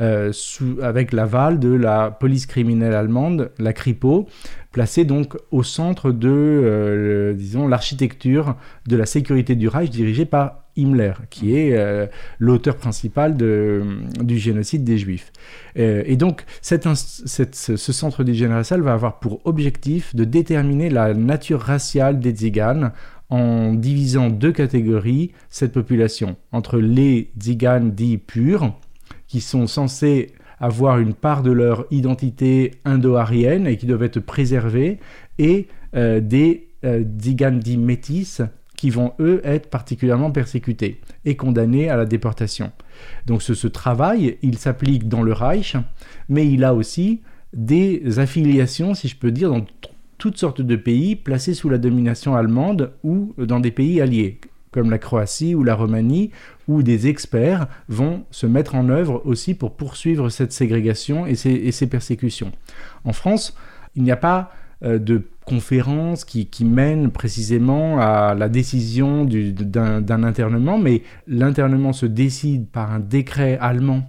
[0.00, 0.32] euh,
[0.82, 4.28] avec l'aval de la police criminelle allemande, la Kripo,
[4.72, 8.56] placée donc au centre de, euh, l'architecture
[8.86, 12.06] de la sécurité du Reich dirigée par Himmler, qui est euh,
[12.38, 15.32] l'auteur principal du génocide des Juifs.
[15.74, 16.76] Et donc, ce,
[17.52, 22.92] ce centre d'hygiène raciale va avoir pour objectif de déterminer la nature raciale des Tziganes
[23.30, 28.74] en divisant deux catégories cette population, entre les Tziganes dits purs,
[29.28, 34.98] qui sont censés avoir une part de leur identité indo-arienne et qui doivent être préservés,
[35.38, 38.42] et euh, des euh, Tziganes dits métis,
[38.76, 42.72] qui vont eux être particulièrement persécutés et condamnés à la déportation.
[43.26, 45.76] Donc ce, ce travail, il s'applique dans le Reich,
[46.30, 47.20] mais il a aussi
[47.52, 49.66] des affiliations, si je peux dire, dans
[50.20, 54.38] toutes sortes de pays placés sous la domination allemande ou dans des pays alliés,
[54.70, 56.30] comme la Croatie ou la Roumanie,
[56.68, 61.86] où des experts vont se mettre en œuvre aussi pour poursuivre cette ségrégation et ces,
[61.86, 62.52] persécutions.
[63.04, 63.56] En France,
[63.96, 64.52] il n'y a pas
[64.84, 71.94] euh, de conférence qui, qui mène précisément à la décision du- d'un internement, mais l'internement
[71.94, 74.06] se décide par un décret allemand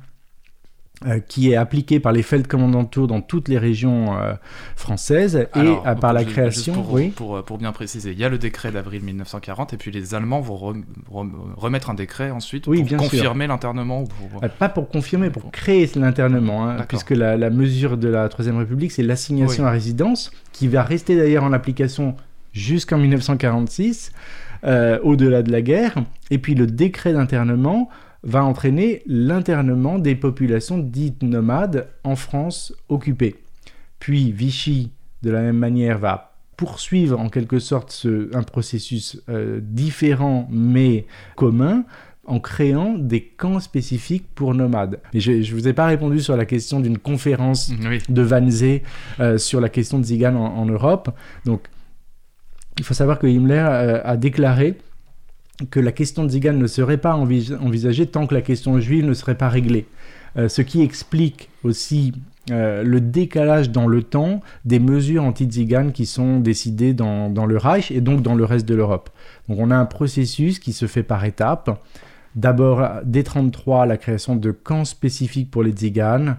[1.27, 4.33] qui est appliqué par les Feldkommandantur dans toutes les régions euh,
[4.75, 6.73] françaises et euh, par la création.
[6.73, 7.09] Pour, oui.
[7.09, 10.13] pour, euh, pour bien préciser, il y a le décret d'avril 1940 et puis les
[10.13, 14.03] Allemands vont rem- rem- remettre un décret ensuite Oui, pour bien confirmer l'internement.
[14.03, 18.29] pour- Euh, Pas pour confirmer, pour créer l'internement, hein, puisque la, la mesure de la
[18.29, 19.69] Troisième République, c'est l'assignation Oui.
[19.69, 22.15] à résidence, qui va rester d'ailleurs en application
[22.53, 24.11] jusqu'en 1946,
[24.65, 25.95] euh, au-delà de la guerre.
[26.29, 27.89] Et puis le décret d'internement
[28.23, 33.35] va entraîner l'internement des populations dites nomades en France occupée.
[33.99, 34.91] Puis Vichy,
[35.23, 41.05] de la même manière, va poursuivre en quelque sorte ce- un processus euh, différent mais
[41.35, 41.83] commun
[42.25, 44.99] en créant des camps spécifiques pour nomades.
[45.13, 47.97] Et je ne vous ai pas répondu sur la question d'une conférence Oui.
[48.07, 48.83] de Wannsee
[49.19, 51.09] euh, sur la question de Zigan en, en Europe.
[51.45, 51.63] Donc,
[52.77, 54.77] il faut savoir que Himmler euh, a déclaré
[55.69, 59.05] que la question de Zigan ne serait pas envis- envisagée tant que la question juive
[59.05, 59.85] ne serait pas réglée.
[60.37, 62.13] Euh, ce qui explique aussi
[62.49, 67.91] euh, le décalage dans le temps des mesures anti-Zigan qui sont décidées dans, le Reich
[67.91, 69.09] et donc dans le reste de l'Europe.
[69.47, 71.81] Donc on a un processus qui se fait par étapes.
[72.35, 76.37] D'abord, dès 33, la création de camps spécifiques pour les Tziganes.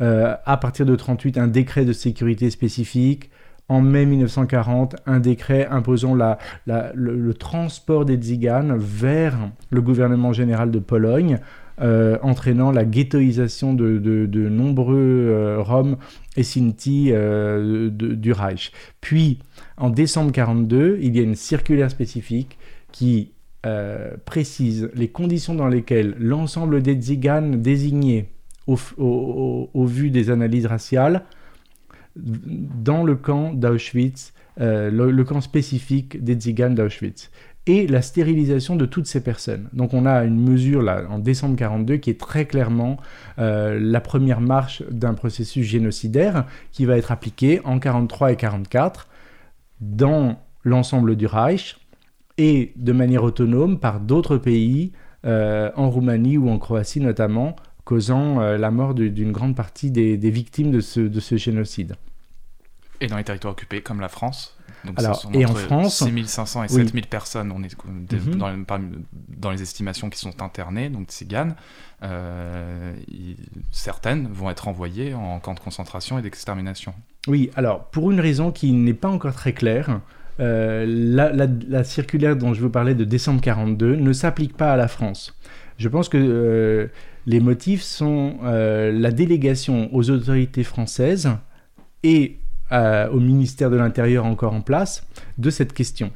[0.00, 3.30] Euh, à partir de 38, un décret de sécurité spécifique.
[3.68, 6.14] En mai 1940, un décret imposant
[6.66, 9.36] le, transport des Tziganes vers
[9.70, 11.38] le gouvernement général de Pologne,
[11.82, 15.96] euh, entraînant la ghettoisation de, de- nombreux euh, Roms
[16.36, 18.72] et Sinti euh, du Reich.
[19.02, 19.38] Puis,
[19.76, 22.58] en décembre 42, il y a une circulaire spécifique
[22.90, 23.32] qui
[24.24, 28.30] précise les conditions dans lesquelles l'ensemble des Tziganes désignés
[28.66, 31.24] au vu des analyses raciales
[32.18, 37.30] dans le camp d'Auschwitz, euh, le, camp spécifique des Tziganes d'Auschwitz,
[37.66, 39.68] et la stérilisation de toutes ces personnes.
[39.72, 42.96] Donc on a une mesure là en décembre 42 qui est très clairement
[43.38, 49.06] euh, la première marche d'un processus génocidaire qui va être appliqué en 43 et 44
[49.80, 51.76] dans l'ensemble du Reich
[52.38, 54.92] et de manière autonome par d'autres pays,
[55.26, 57.56] euh, en Roumanie ou en Croatie notamment,
[57.92, 61.36] causant euh, la mort du- d'une grande partie des, des victimes de ce, de ce
[61.38, 61.94] génocide.
[63.00, 64.58] Et dans les territoires occupés, comme la France.
[64.84, 66.84] Donc, Alors, sont et en France 6500 et Oui.
[66.84, 68.34] 7000 personnes, on est Mhm.
[68.34, 68.90] dans, les- parmi-
[69.38, 71.54] dans les estimations qui sont internées, donc tziganes.
[72.02, 72.92] Euh,
[73.72, 76.92] certaines vont être envoyées en camp de concentration et d'extermination.
[77.26, 80.00] Oui, alors pour une raison qui n'est pas encore très claire,
[80.40, 84.72] euh, la, la- la circulaire dont je vous parlais de décembre 42 ne s'applique pas
[84.74, 85.34] à la France.
[85.78, 86.88] Je pense que euh,
[87.28, 91.28] les motifs sont euh, la délégation aux autorités françaises
[92.02, 92.38] et
[92.72, 95.06] euh, au ministère de l'Intérieur encore en place
[95.36, 96.10] de cette question.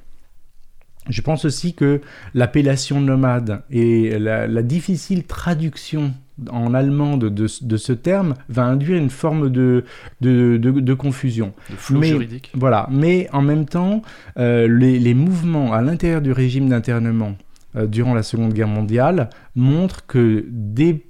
[1.11, 2.01] Je pense aussi que
[2.33, 6.15] l'appellation nomade et la, la difficile traduction
[6.51, 9.85] en allemand de, de- de ce terme va induire une forme de,
[10.23, 11.53] de, de- de confusion.
[11.77, 12.51] Flou Mais- juridique.
[12.55, 14.01] Voilà, mais en même temps,
[14.39, 17.35] euh, les, les mouvements à l'intérieur du régime d'internement
[17.75, 21.07] durant la Seconde Guerre mondiale montrent que des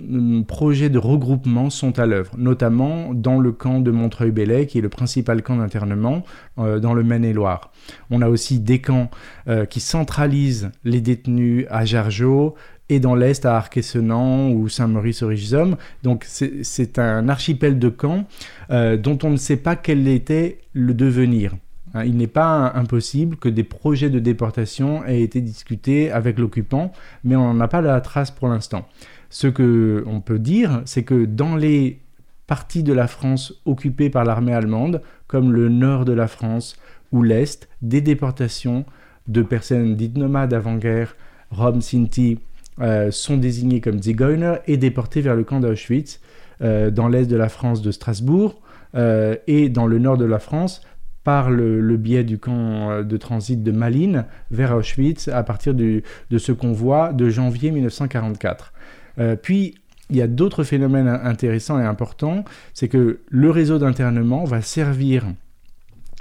[0.00, 4.82] hum, projets de regroupement sont à l'œuvre, notamment dans le camp de Montreuil-Bellay, qui est
[4.82, 6.24] le principal camp d'internement
[6.58, 7.72] euh, dans le Maine-et-Loire.
[8.10, 9.10] On a aussi des camps
[9.48, 12.56] euh, qui centralisent les détenus à Jargeau
[12.88, 15.76] et dans l'Est à Arquet-Senans ou Saint-Maurice-au-Richesomme.
[16.02, 18.26] Donc c'est un archipel de camps
[18.70, 21.54] euh, dont on ne sait pas quel était le devenir.
[21.94, 26.92] Hein, il n'est pas impossible que des projets de déportation aient été discutés avec l'occupant,
[27.24, 28.86] mais on n'en a pas la trace pour l'instant.
[29.30, 32.00] Ce que on peut dire, c'est que dans les
[32.46, 36.76] parties de la France occupées par l'armée allemande, comme le nord de la France
[37.12, 38.84] ou l'est, des déportations
[39.26, 41.16] de personnes dites nomades avant-guerre,
[41.50, 42.38] Roms, Sinti,
[42.80, 46.20] euh, sont désignés comme Zigeuner et déportés vers le camp d'Auschwitz,
[46.62, 48.60] euh, dans l'est de la France de Strasbourg
[48.94, 50.82] euh, et dans le nord de la France
[51.26, 56.02] par le, biais du camp euh, de transit de Malines vers Auschwitz à partir de
[56.38, 58.72] ce convoi de janvier 1944.
[59.18, 59.74] Euh, puis,
[60.08, 64.62] il y a d'autres phénomènes in- intéressants et importants, c'est que le réseau d'internement va
[64.62, 65.24] servir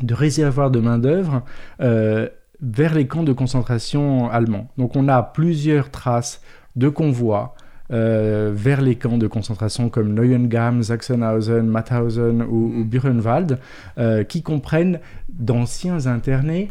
[0.02, 1.44] de réservoir de main-d'œuvre
[1.82, 2.28] euh,
[2.62, 4.70] vers les camps de concentration allemands.
[4.80, 6.42] Donc on a plusieurs traces
[6.76, 7.54] de convois
[7.92, 13.60] euh, vers les camps de concentration comme Neuengamme, Sachsenhausen, Mauthausen ou, ou Buchenwald,
[13.98, 16.70] euh, qui comprennent d'anciens internés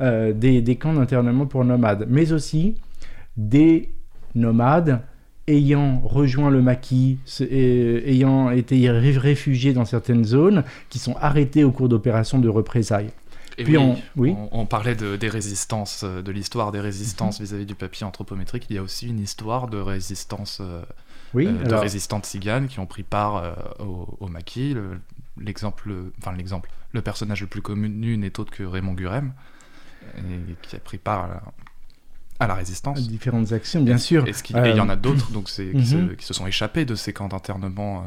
[0.00, 2.76] euh, des, des camps d'internement pour nomades, mais aussi
[3.36, 3.90] des
[4.34, 5.00] nomades
[5.48, 11.72] ayant rejoint le maquis, ayant été ré- réfugiés dans certaines zones, qui sont arrêtés au
[11.72, 13.10] cours d'opérations de représailles.
[13.58, 14.34] Et Puis oui, on- oui.
[14.36, 17.46] on, on parlait de, des résistances, euh, de l'histoire des résistances Mhm.
[17.46, 18.66] vis-à-vis du papier anthropométrique.
[18.70, 20.82] Il y a aussi une histoire de résistance, euh,
[21.34, 24.74] Oui, euh, de résistants tziganes qui ont pris part euh, au, au maquis.
[24.74, 24.98] Le-
[25.40, 29.32] L'exemple, enfin l'exemple, le personnage le plus connu n'est autre que Raymond Gurem,
[30.18, 31.42] et qui a pris part à la,
[32.40, 33.08] à la résistance.
[33.08, 34.26] différentes actions, bien sûr.
[34.28, 35.62] Et il y en a d'autres donc qui, se,
[35.96, 36.16] Mhm.
[36.16, 38.04] qui se sont échappés de ces camps d'internement.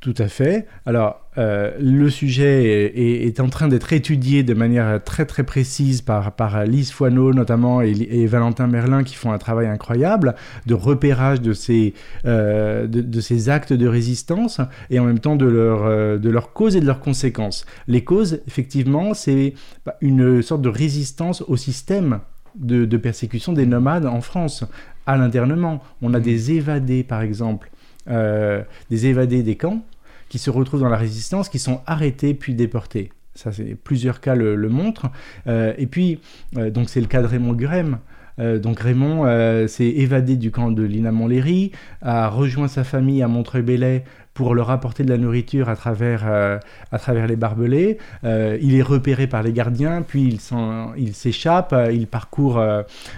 [0.00, 0.68] Tout à fait.
[0.86, 2.92] Alors, euh, le sujet
[3.26, 7.82] est, en train d'être étudié de manière très très précise par, par Lise Foineau notamment
[7.82, 10.36] et, et Valentin Merlin qui font un travail incroyable
[10.66, 11.94] de repérage de ces,
[12.26, 16.30] euh, de, de ces actes de résistance et en même temps de leurs euh, de
[16.30, 17.66] leurs causes et de leurs conséquences.
[17.88, 19.54] Les causes, effectivement, c'est
[20.00, 22.20] une sorte de résistance au système
[22.54, 24.64] de, de persécution des nomades en France,
[25.06, 25.82] à l'internement.
[26.02, 27.70] On a des évadés, par exemple,
[28.08, 29.82] euh, des évadés des camps
[30.28, 33.10] qui se retrouvent dans la résistance, qui sont arrêtés puis déportés.
[33.38, 35.10] Ça, c'est plusieurs cas le, montrent.
[35.46, 36.18] Euh, et puis,
[36.56, 37.98] euh, donc c'est le cas de Raymond Gurem.
[38.40, 39.26] Euh, donc Raymond
[39.68, 44.04] s'est évadé du camp de Lina Montlhéry, a rejoint sa famille à Montreuil-Bellay
[44.38, 46.60] pour leur apporter de la nourriture à travers, euh,
[46.92, 47.98] à travers les barbelés.
[48.22, 52.62] Euh, il est repéré par les gardiens, puis il s'en- il s'échappe, euh, il parcourt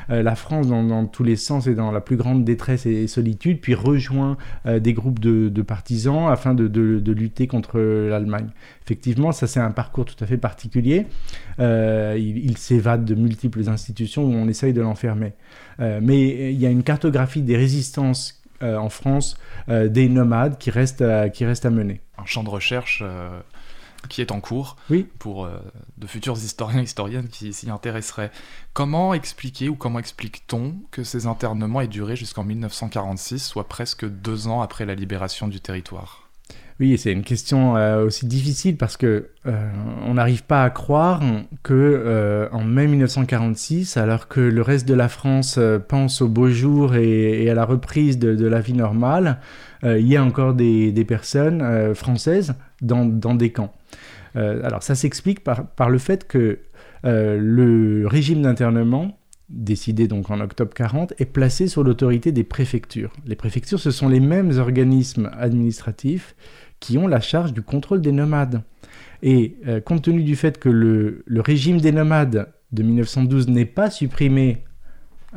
[0.08, 3.74] la France dans, tous les sens et dans la plus grande détresse et solitude, puis
[3.74, 8.48] rejoint des groupes de, partisans afin de, de- de lutter contre l'Allemagne.
[8.86, 11.06] Effectivement, ça c'est un parcours tout à fait particulier.
[11.58, 15.32] Il il s'évade de multiples institutions où on essaye de l'enfermer.
[15.78, 19.36] Mais il y a une cartographie des résistances euh, en France
[19.68, 22.00] euh, des nomades qui restent, à- qui restent à mener.
[22.18, 23.40] Un champ de recherche euh,
[24.08, 25.06] qui est en cours Oui.
[25.18, 25.46] pour
[25.98, 28.30] de futurs historiens et historiennes qui s'y intéresseraient.
[28.72, 34.48] Comment expliquer ou comment explique-t-on que ces internements aient duré jusqu'en 1946, soit presque deux
[34.48, 36.19] ans après la libération du territoire?
[36.80, 39.70] Oui, c'est une question euh, aussi difficile parce que euh,
[40.06, 41.20] on n'arrive pas à croire
[41.62, 46.48] que euh, en mai 1946, alors que le reste de la France pense au beau
[46.48, 49.40] jour et, à la reprise de, la vie normale,
[49.82, 53.74] il y a encore des, personnes françaises dans, des camps.
[54.34, 56.60] Alors ça s'explique par, par le fait que
[57.04, 59.18] le régime d'internement
[59.50, 63.12] décidé donc en octobre 40, est placé sous l'autorité des préfectures.
[63.26, 66.36] Les préfectures, ce sont les mêmes organismes administratifs
[66.80, 68.62] qui ont la charge du contrôle des nomades.
[69.22, 73.66] Et euh, compte tenu du fait que le, le régime des nomades de 1912 n'est
[73.66, 74.64] pas supprimé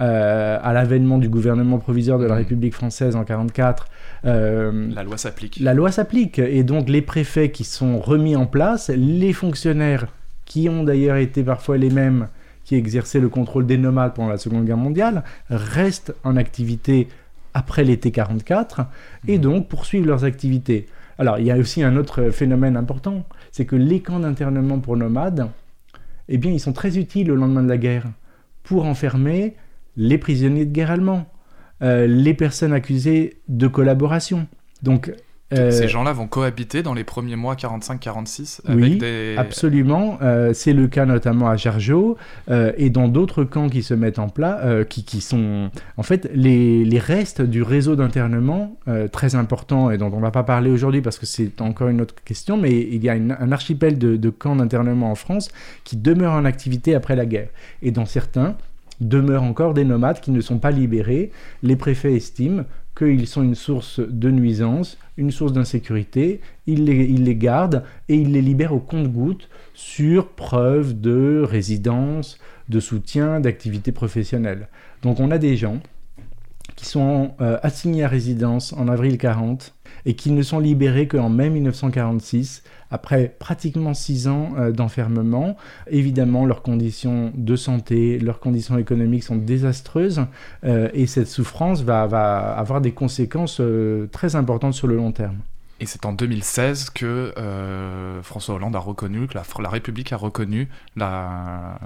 [0.01, 3.87] euh, à l'avènement du gouvernement provisoire de la République française en 1944,
[4.25, 5.59] euh, La loi s'applique.
[5.59, 6.39] la loi s'applique.
[6.39, 10.07] Et donc les préfets qui sont remis en place, les fonctionnaires
[10.45, 12.27] qui ont d'ailleurs été parfois les mêmes
[12.63, 17.07] qui exerçaient le contrôle des nomades pendant la Seconde Guerre mondiale, restent en activité
[17.53, 18.85] après l'été 44
[19.27, 20.87] et donc poursuivent leurs activités.
[21.18, 24.97] Alors il y a aussi un autre phénomène important, c'est que les camps d'internement pour
[24.97, 25.49] nomades,
[26.28, 28.07] eh bien ils sont très utiles au lendemain de la guerre
[28.64, 29.55] pour enfermer
[29.95, 31.26] les prisonniers de guerre allemands,
[31.82, 34.47] euh, les personnes accusées de collaboration.
[34.82, 35.11] Donc
[35.60, 39.36] euh, Ces gens-là vont cohabiter dans les premiers mois 45-46 avec Oui, des...
[39.38, 42.18] Absolument, euh, c'est le cas notamment à Jargeau
[42.49, 46.30] euh, et dans d'autres camps qui se mettent en place, qui, qui sont en fait
[46.34, 48.76] les, les restes du réseau d'internement
[49.12, 52.01] très important et dont on ne va pas parler aujourd'hui parce que c'est encore une
[52.01, 55.49] autre question, mais il y a une- un archipel de, de camps d'internement en France
[55.84, 57.47] qui demeurent en activité après la guerre.
[57.82, 58.56] Et dans certains,
[59.01, 61.32] demeurent encore des nomades qui ne sont pas libérés.
[61.64, 62.64] Les préfets estiment
[62.97, 68.41] qu'ils sont une source de nuisance, une source d'insécurité, ils les, gardent et ils les
[68.41, 72.39] libèrent au compte-gouttes sur preuve de résidence,
[72.70, 74.68] de soutien, d'activité professionnelle.
[75.01, 75.80] Donc on a des gens
[76.76, 79.76] qui sont euh, assignés à résidence en avril 40
[80.06, 85.58] et qui ne sont libérés qu'en mai 1946, après pratiquement six ans euh, d'enfermement.
[85.89, 90.26] Évidemment, leurs conditions de santé, leurs conditions économiques sont désastreuses
[90.64, 95.12] euh, et cette souffrance va, va avoir des conséquences euh, très importantes sur le long
[95.12, 95.38] terme.
[95.84, 100.18] Et c'est en 2016 que euh, François Hollande a reconnu, que la, la République a
[100.18, 101.78] reconnu la,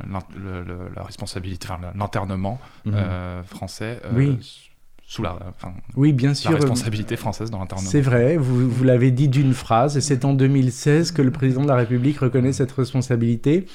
[0.97, 4.66] responsabilité, enfin l'internement euh, français euh, Oui.
[5.09, 6.51] Sous la, enfin, Oui, bien la sûr.
[6.51, 7.89] euh, responsabilité française dans l'internement.
[7.89, 11.61] C'est vrai, vous, vous l'avez dit d'une phrase, et c'est en 2016 que le président
[11.63, 13.65] de la République reconnaît cette responsabilité.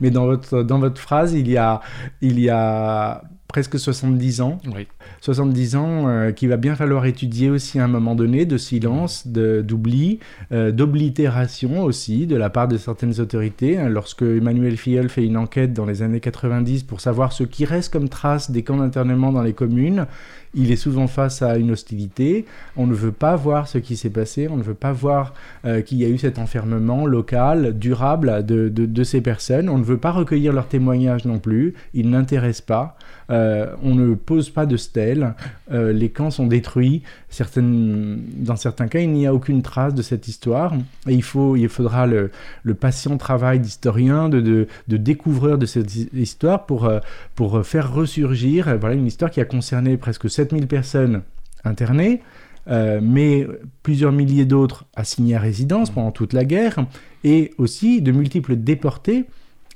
[0.00, 1.80] Mais dans votre, dans votre phrase, il y a,
[2.22, 4.86] il y a presque 70 ans, Oui.
[5.22, 9.26] 70 ans euh, qu'il va bien falloir étudier aussi à un moment donné, de silence,
[9.26, 10.20] de- d'oubli,
[10.52, 13.76] euh, d'oblitération aussi de la part de certaines autorités.
[13.76, 13.88] hein.
[13.88, 17.92] lorsque Emmanuel Filleul fait une enquête dans les années 90 pour savoir ce qui reste
[17.92, 20.06] comme trace des camps d'internement dans les communes,
[20.54, 22.44] il est souvent face à une hostilité.
[22.76, 25.34] On ne veut pas voir ce qui s'est passé, on ne veut pas voir
[25.64, 29.68] euh, qu'il y a eu cet enfermement local, durable de, de- ces personnes.
[29.68, 32.96] On ne veut pas recueillir leurs témoignages non plus, ils n'intéressent pas.
[33.30, 35.34] Euh, on ne pose pas de stèles,
[35.70, 37.02] euh, les camps sont détruits.
[37.28, 40.74] Certaines, dans certains cas, il n'y a aucune trace de cette histoire.
[41.06, 42.32] Et il, faut, il faudra le,
[42.64, 46.90] le patient travail d'historien, de, de, de découvreur de cette hi- histoire pour,
[47.36, 51.22] pour faire ressurgir une histoire qui a concerné presque 7000 personnes
[51.64, 52.22] internées,
[52.68, 53.46] euh, mais
[53.82, 56.86] plusieurs milliers d'autres assignés à résidence pendant toute la guerre,
[57.24, 59.26] et aussi de multiples déportés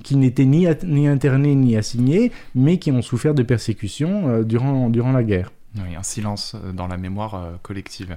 [0.03, 4.89] qui n'étaient ni, ni internés ni assignés, mais qui ont souffert de persécutions euh, durant,
[4.89, 5.53] durant la guerre.
[5.77, 8.17] Oui, un silence euh, dans la mémoire collective.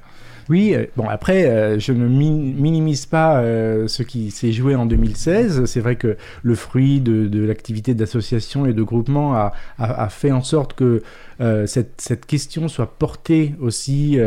[0.49, 4.75] Oui, euh, bon après, euh, je ne mi- minimise pas euh, ce qui s'est joué
[4.75, 5.65] en 2016.
[5.65, 9.51] C'est vrai que le fruit de, l'activité d'association et de groupement a,
[10.09, 11.03] fait en sorte que
[11.65, 14.17] cette, question soit portée aussi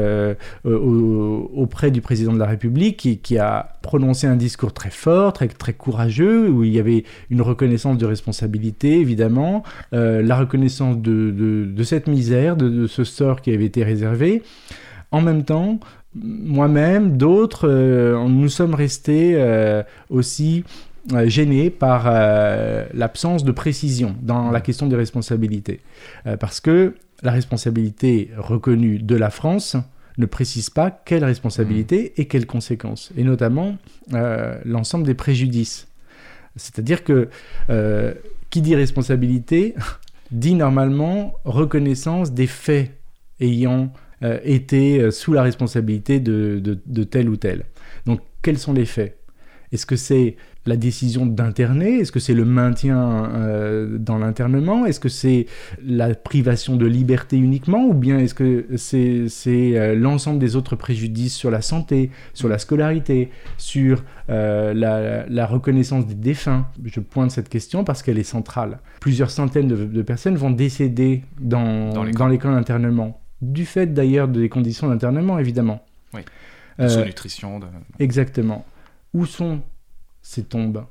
[0.65, 5.49] au- auprès du président de la République, qui, a prononcé un discours très fort, très,
[5.73, 9.63] courageux, où il y avait une reconnaissance de responsabilité, évidemment,
[9.93, 14.43] la reconnaissance de, cette misère, de ce sort qui avait été réservé.
[15.13, 15.81] En même temps,
[16.15, 20.65] moi-même, d'autres, euh, nous sommes restés euh, aussi
[21.13, 25.81] euh, gênés par euh, l'absence de précision dans la question des responsabilités.
[26.41, 29.77] Parce que la responsabilité reconnue de la France
[30.19, 33.77] ne précise pas quelle responsabilité et quelles conséquences, et notamment
[34.65, 35.89] l'ensemble des préjudices.
[36.57, 37.29] C'est-à-dire que
[38.51, 39.75] qui dit responsabilité
[40.31, 42.91] dit normalement reconnaissance des faits
[43.41, 43.93] ayant
[44.23, 47.65] euh, été euh, sous la responsabilité de, de- de tel ou tel.
[48.07, 49.17] Donc, quels sont les faits?
[49.73, 50.35] Est-ce que c'est
[50.67, 52.01] la décision d'interner?
[52.01, 52.99] Est-ce que c'est le maintien
[53.35, 54.85] euh, dans l'internement?
[54.85, 55.47] Est-ce que c'est
[55.85, 57.87] la privation de liberté uniquement?
[57.87, 62.59] Ou bien est-ce que c'est euh, l'ensemble des autres préjudices sur la santé, sur la
[62.59, 66.67] scolarité, sur euh, la, la reconnaissance des défunts?
[66.85, 68.81] Je pointe cette question parce qu'elle est centrale.
[69.01, 73.20] Plusieurs centaines de, de personnes vont décéder dans, Dans les camps d'internement.
[73.43, 75.85] Du fait d'ailleurs des conditions d'internement, évidemment.
[76.15, 76.21] Oui.
[76.79, 77.67] Euh, De sous-nutrition, de...
[77.99, 78.65] Exactement.
[79.15, 79.61] Où sont
[80.23, 80.85] ces tombes?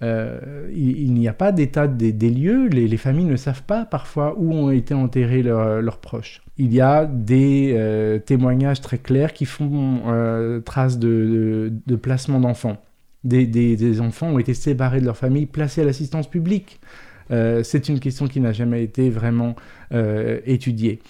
[0.00, 3.64] Euh, il, il n'y a pas d'état des, des lieux, les, les familles ne savent
[3.64, 6.42] pas parfois où ont été enterrés leurs, proches.
[6.56, 11.96] Il y a des euh, témoignages très clairs qui font euh, trace de, de- de
[11.96, 12.80] placement d'enfants.
[13.24, 16.80] Des, des- des enfants ont été séparés de leur famille, placés à l'assistance publique.
[17.30, 19.54] C'est une question qui n'a jamais été vraiment
[20.46, 21.00] étudiée.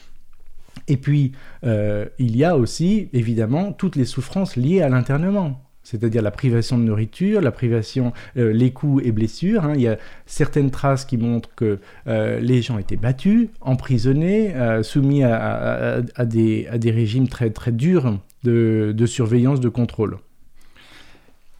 [0.89, 1.32] Et puis,
[1.64, 5.62] euh, il y a aussi, évidemment, toutes les souffrances liées à l'internement.
[5.84, 9.64] C'est-à-dire la privation de nourriture, la privation, euh, les coups et blessures.
[9.64, 9.72] hein.
[9.74, 15.22] Il y a certaines traces qui montrent que euh, les gens étaient battus, emprisonnés, soumis
[15.24, 20.18] à, des, régimes très, durs de surveillance, de contrôle.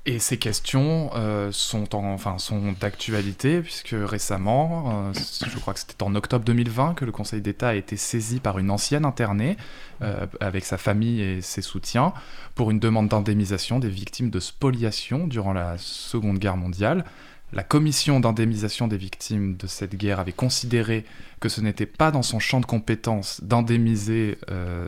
[0.07, 2.37] Et ces questions euh, sont, en, enfin,
[2.81, 5.13] d'actualité, puisque récemment, euh,
[5.47, 8.59] je crois que c'était en octobre 2020, que le Conseil d'État a été saisi par
[8.59, 9.59] une ancienne internée,
[10.01, 12.15] euh, avec sa famille et ses soutiens,
[12.55, 17.05] pour une demande d'indemnisation des victimes de spoliation durant la Seconde Guerre mondiale.
[17.53, 21.05] La commission d'indemnisation des victimes de cette guerre avait considéré
[21.41, 24.39] que ce n'était pas dans son champ de compétences d'indemniser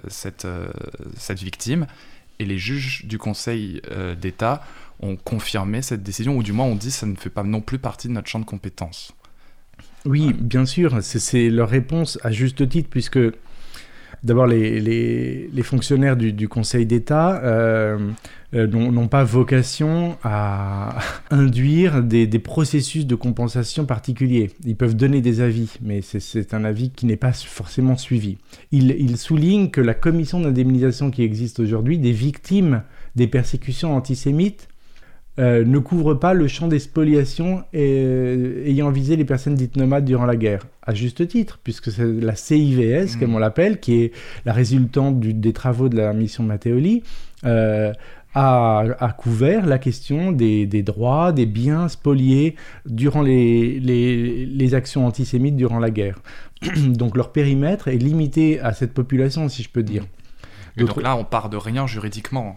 [0.08, 0.46] cette,
[1.16, 1.86] cette victime,
[2.40, 4.62] et les juges du Conseil euh, d'État
[5.00, 7.60] ont confirmé cette décision, ou du moins ont dit que ça ne fait pas non
[7.60, 9.12] plus partie de notre champ de compétences.
[10.06, 13.18] Oui, bien sûr, c'est- c'est leur réponse à juste titre, puisque
[14.22, 18.10] d'abord les, fonctionnaires du, Conseil d'État euh,
[18.54, 20.98] euh, n'ont pas vocation à
[21.30, 24.50] induire des, processus de compensation particuliers.
[24.64, 28.38] Ils peuvent donner des avis, mais c'est- c'est un avis qui n'est pas forcément suivi.
[28.72, 32.82] Ils il soulignent que la commission d'indemnisation qui existe aujourd'hui des victimes
[33.16, 34.68] des persécutions antisémites
[35.38, 40.04] euh, ne couvre pas le champ des spoliations euh, ayant visé les personnes dites nomades
[40.04, 40.66] durant la guerre.
[40.82, 44.12] À juste titre, puisque c'est la CIVS, comme on l'appelle, qui est
[44.44, 47.02] la résultante du- des travaux de la mission Matteoli,
[47.46, 47.92] euh,
[48.34, 52.54] a, a couvert la question des, des droits, des biens spoliés
[52.86, 56.18] durant les, les, les actions antisémites durant la guerre.
[56.88, 60.04] Donc leur périmètre est limité à cette population, si je peux dire.
[60.76, 62.56] Et donc là, on part de rien juridiquement.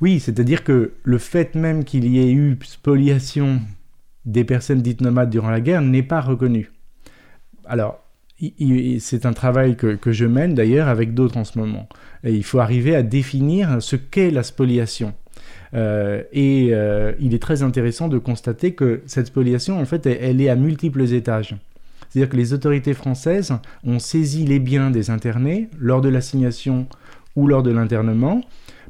[0.00, 3.60] Oui, c'est-à-dire que le fait même qu'il y ait eu spoliation
[4.24, 6.70] des personnes dites nomades durant la guerre n'est pas reconnu.
[7.66, 8.00] Alors,
[9.00, 11.88] c'est un travail que, que je mène d'ailleurs avec d'autres en ce moment.
[12.24, 15.14] Et il faut arriver à définir ce qu'est la spoliation.
[15.74, 20.18] Euh, et euh, il est très intéressant de constater que cette spoliation, en fait, elle,
[20.20, 21.56] elle est à multiples étages.
[22.08, 23.52] C'est-à-dire que les autorités françaises
[23.84, 26.86] ont saisi les biens des internés lors de l'assignation
[27.46, 28.40] lors de l'internement.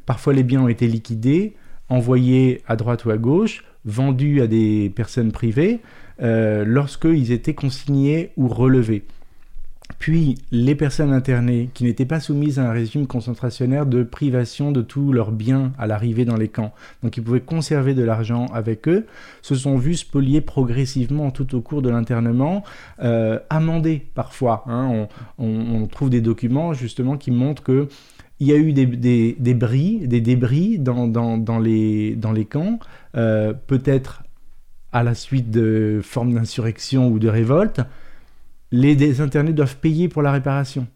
[0.05, 1.53] Parfois, les biens ont été liquidés,
[1.89, 5.79] envoyés à droite ou à gauche, vendus à des personnes privées
[6.21, 9.03] euh, lorsqu'ils étaient consignés ou relevés.
[9.97, 14.81] Puis, les personnes internées qui n'étaient pas soumises à un régime concentrationnaire de privation de
[14.81, 16.73] tous leurs biens à l'arrivée dans les camps,
[17.03, 19.07] donc ils pouvaient conserver de l'argent avec eux,
[19.41, 22.63] se sont vus spoliés progressivement tout au cours de l'internement,
[23.01, 24.63] euh, amendés parfois.
[24.67, 25.07] hein.
[25.37, 27.87] On trouve des documents justement qui montrent que
[28.39, 32.79] il y a eu des, des, des bris, des débris dans, les, les camps,
[33.15, 34.23] euh, peut-être
[34.91, 37.81] à la suite de formes d'insurrection ou de révolte.
[38.71, 40.87] Les désinternés doivent payer pour la réparation.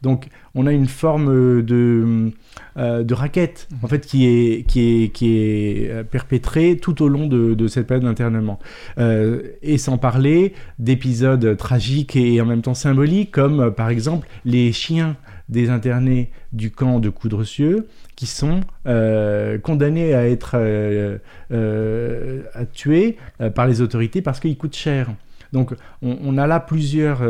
[0.00, 2.30] Donc on a une forme de,
[2.78, 7.08] euh, de raquette en fait qui est, qui est, qui est euh, perpétrée tout au
[7.08, 8.58] long de, cette période d'internement.
[8.96, 15.16] Et sans parler d'épisodes tragiques et en même temps symboliques comme par exemple les chiens
[15.50, 21.18] des internés du camp de Coudrecieux qui sont euh, condamnés à être euh,
[21.52, 22.42] euh,
[22.86, 25.08] euh, par les autorités parce qu'ils coûtent cher.
[25.52, 27.22] Donc on, on a là plusieurs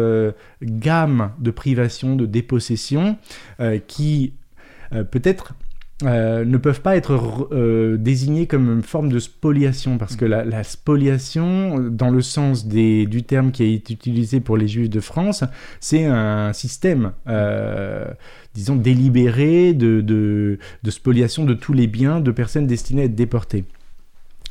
[0.62, 3.16] gammes de privation, de dépossession
[3.86, 4.34] qui
[5.10, 5.54] peut-être
[6.02, 10.24] euh, ne peuvent pas être re- euh, désignées comme une forme de spoliation parce que
[10.24, 15.44] la, spoliation, dans le sens du terme qui été utilisé pour les Juifs de France,
[15.80, 18.06] c'est un système, euh,
[18.54, 23.64] disons, délibéré de spoliation de tous les biens de personnes destinées à être déportées.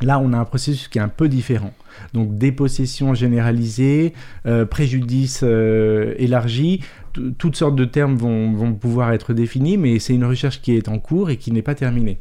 [0.01, 1.73] Là, on a un processus qui est un peu différent.
[2.13, 4.13] Donc, dépossession généralisée,
[4.45, 6.81] euh, préjudice euh, élargi,
[7.37, 10.99] toutes sortes de termes vont pouvoir être définis, mais c'est une recherche qui est en
[10.99, 12.19] cours et qui n'est pas terminée.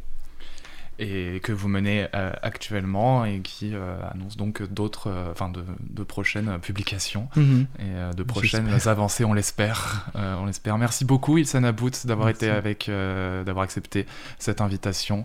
[0.98, 5.64] Et que vous menez euh, actuellement et qui euh, annonce donc d'autres, euh, enfin de,
[5.88, 10.10] de prochaines publications et euh, de prochaines avancées, on l'espère.
[10.14, 10.78] On l'espère.
[10.78, 14.06] Merci beaucoup Ilsan About d'avoir été avec, d'avoir accepté
[14.38, 15.24] cette invitation.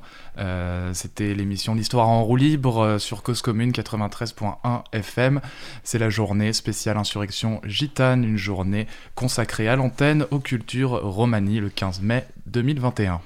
[0.94, 5.42] C'était l'émission L'Histoire en roue libre sur Cause Commune 93.1 FM.
[5.84, 11.70] C'est la journée spéciale insurrection gitane, une journée consacrée à l'antenne aux cultures romanies le
[11.70, 13.22] 15 mai 2021.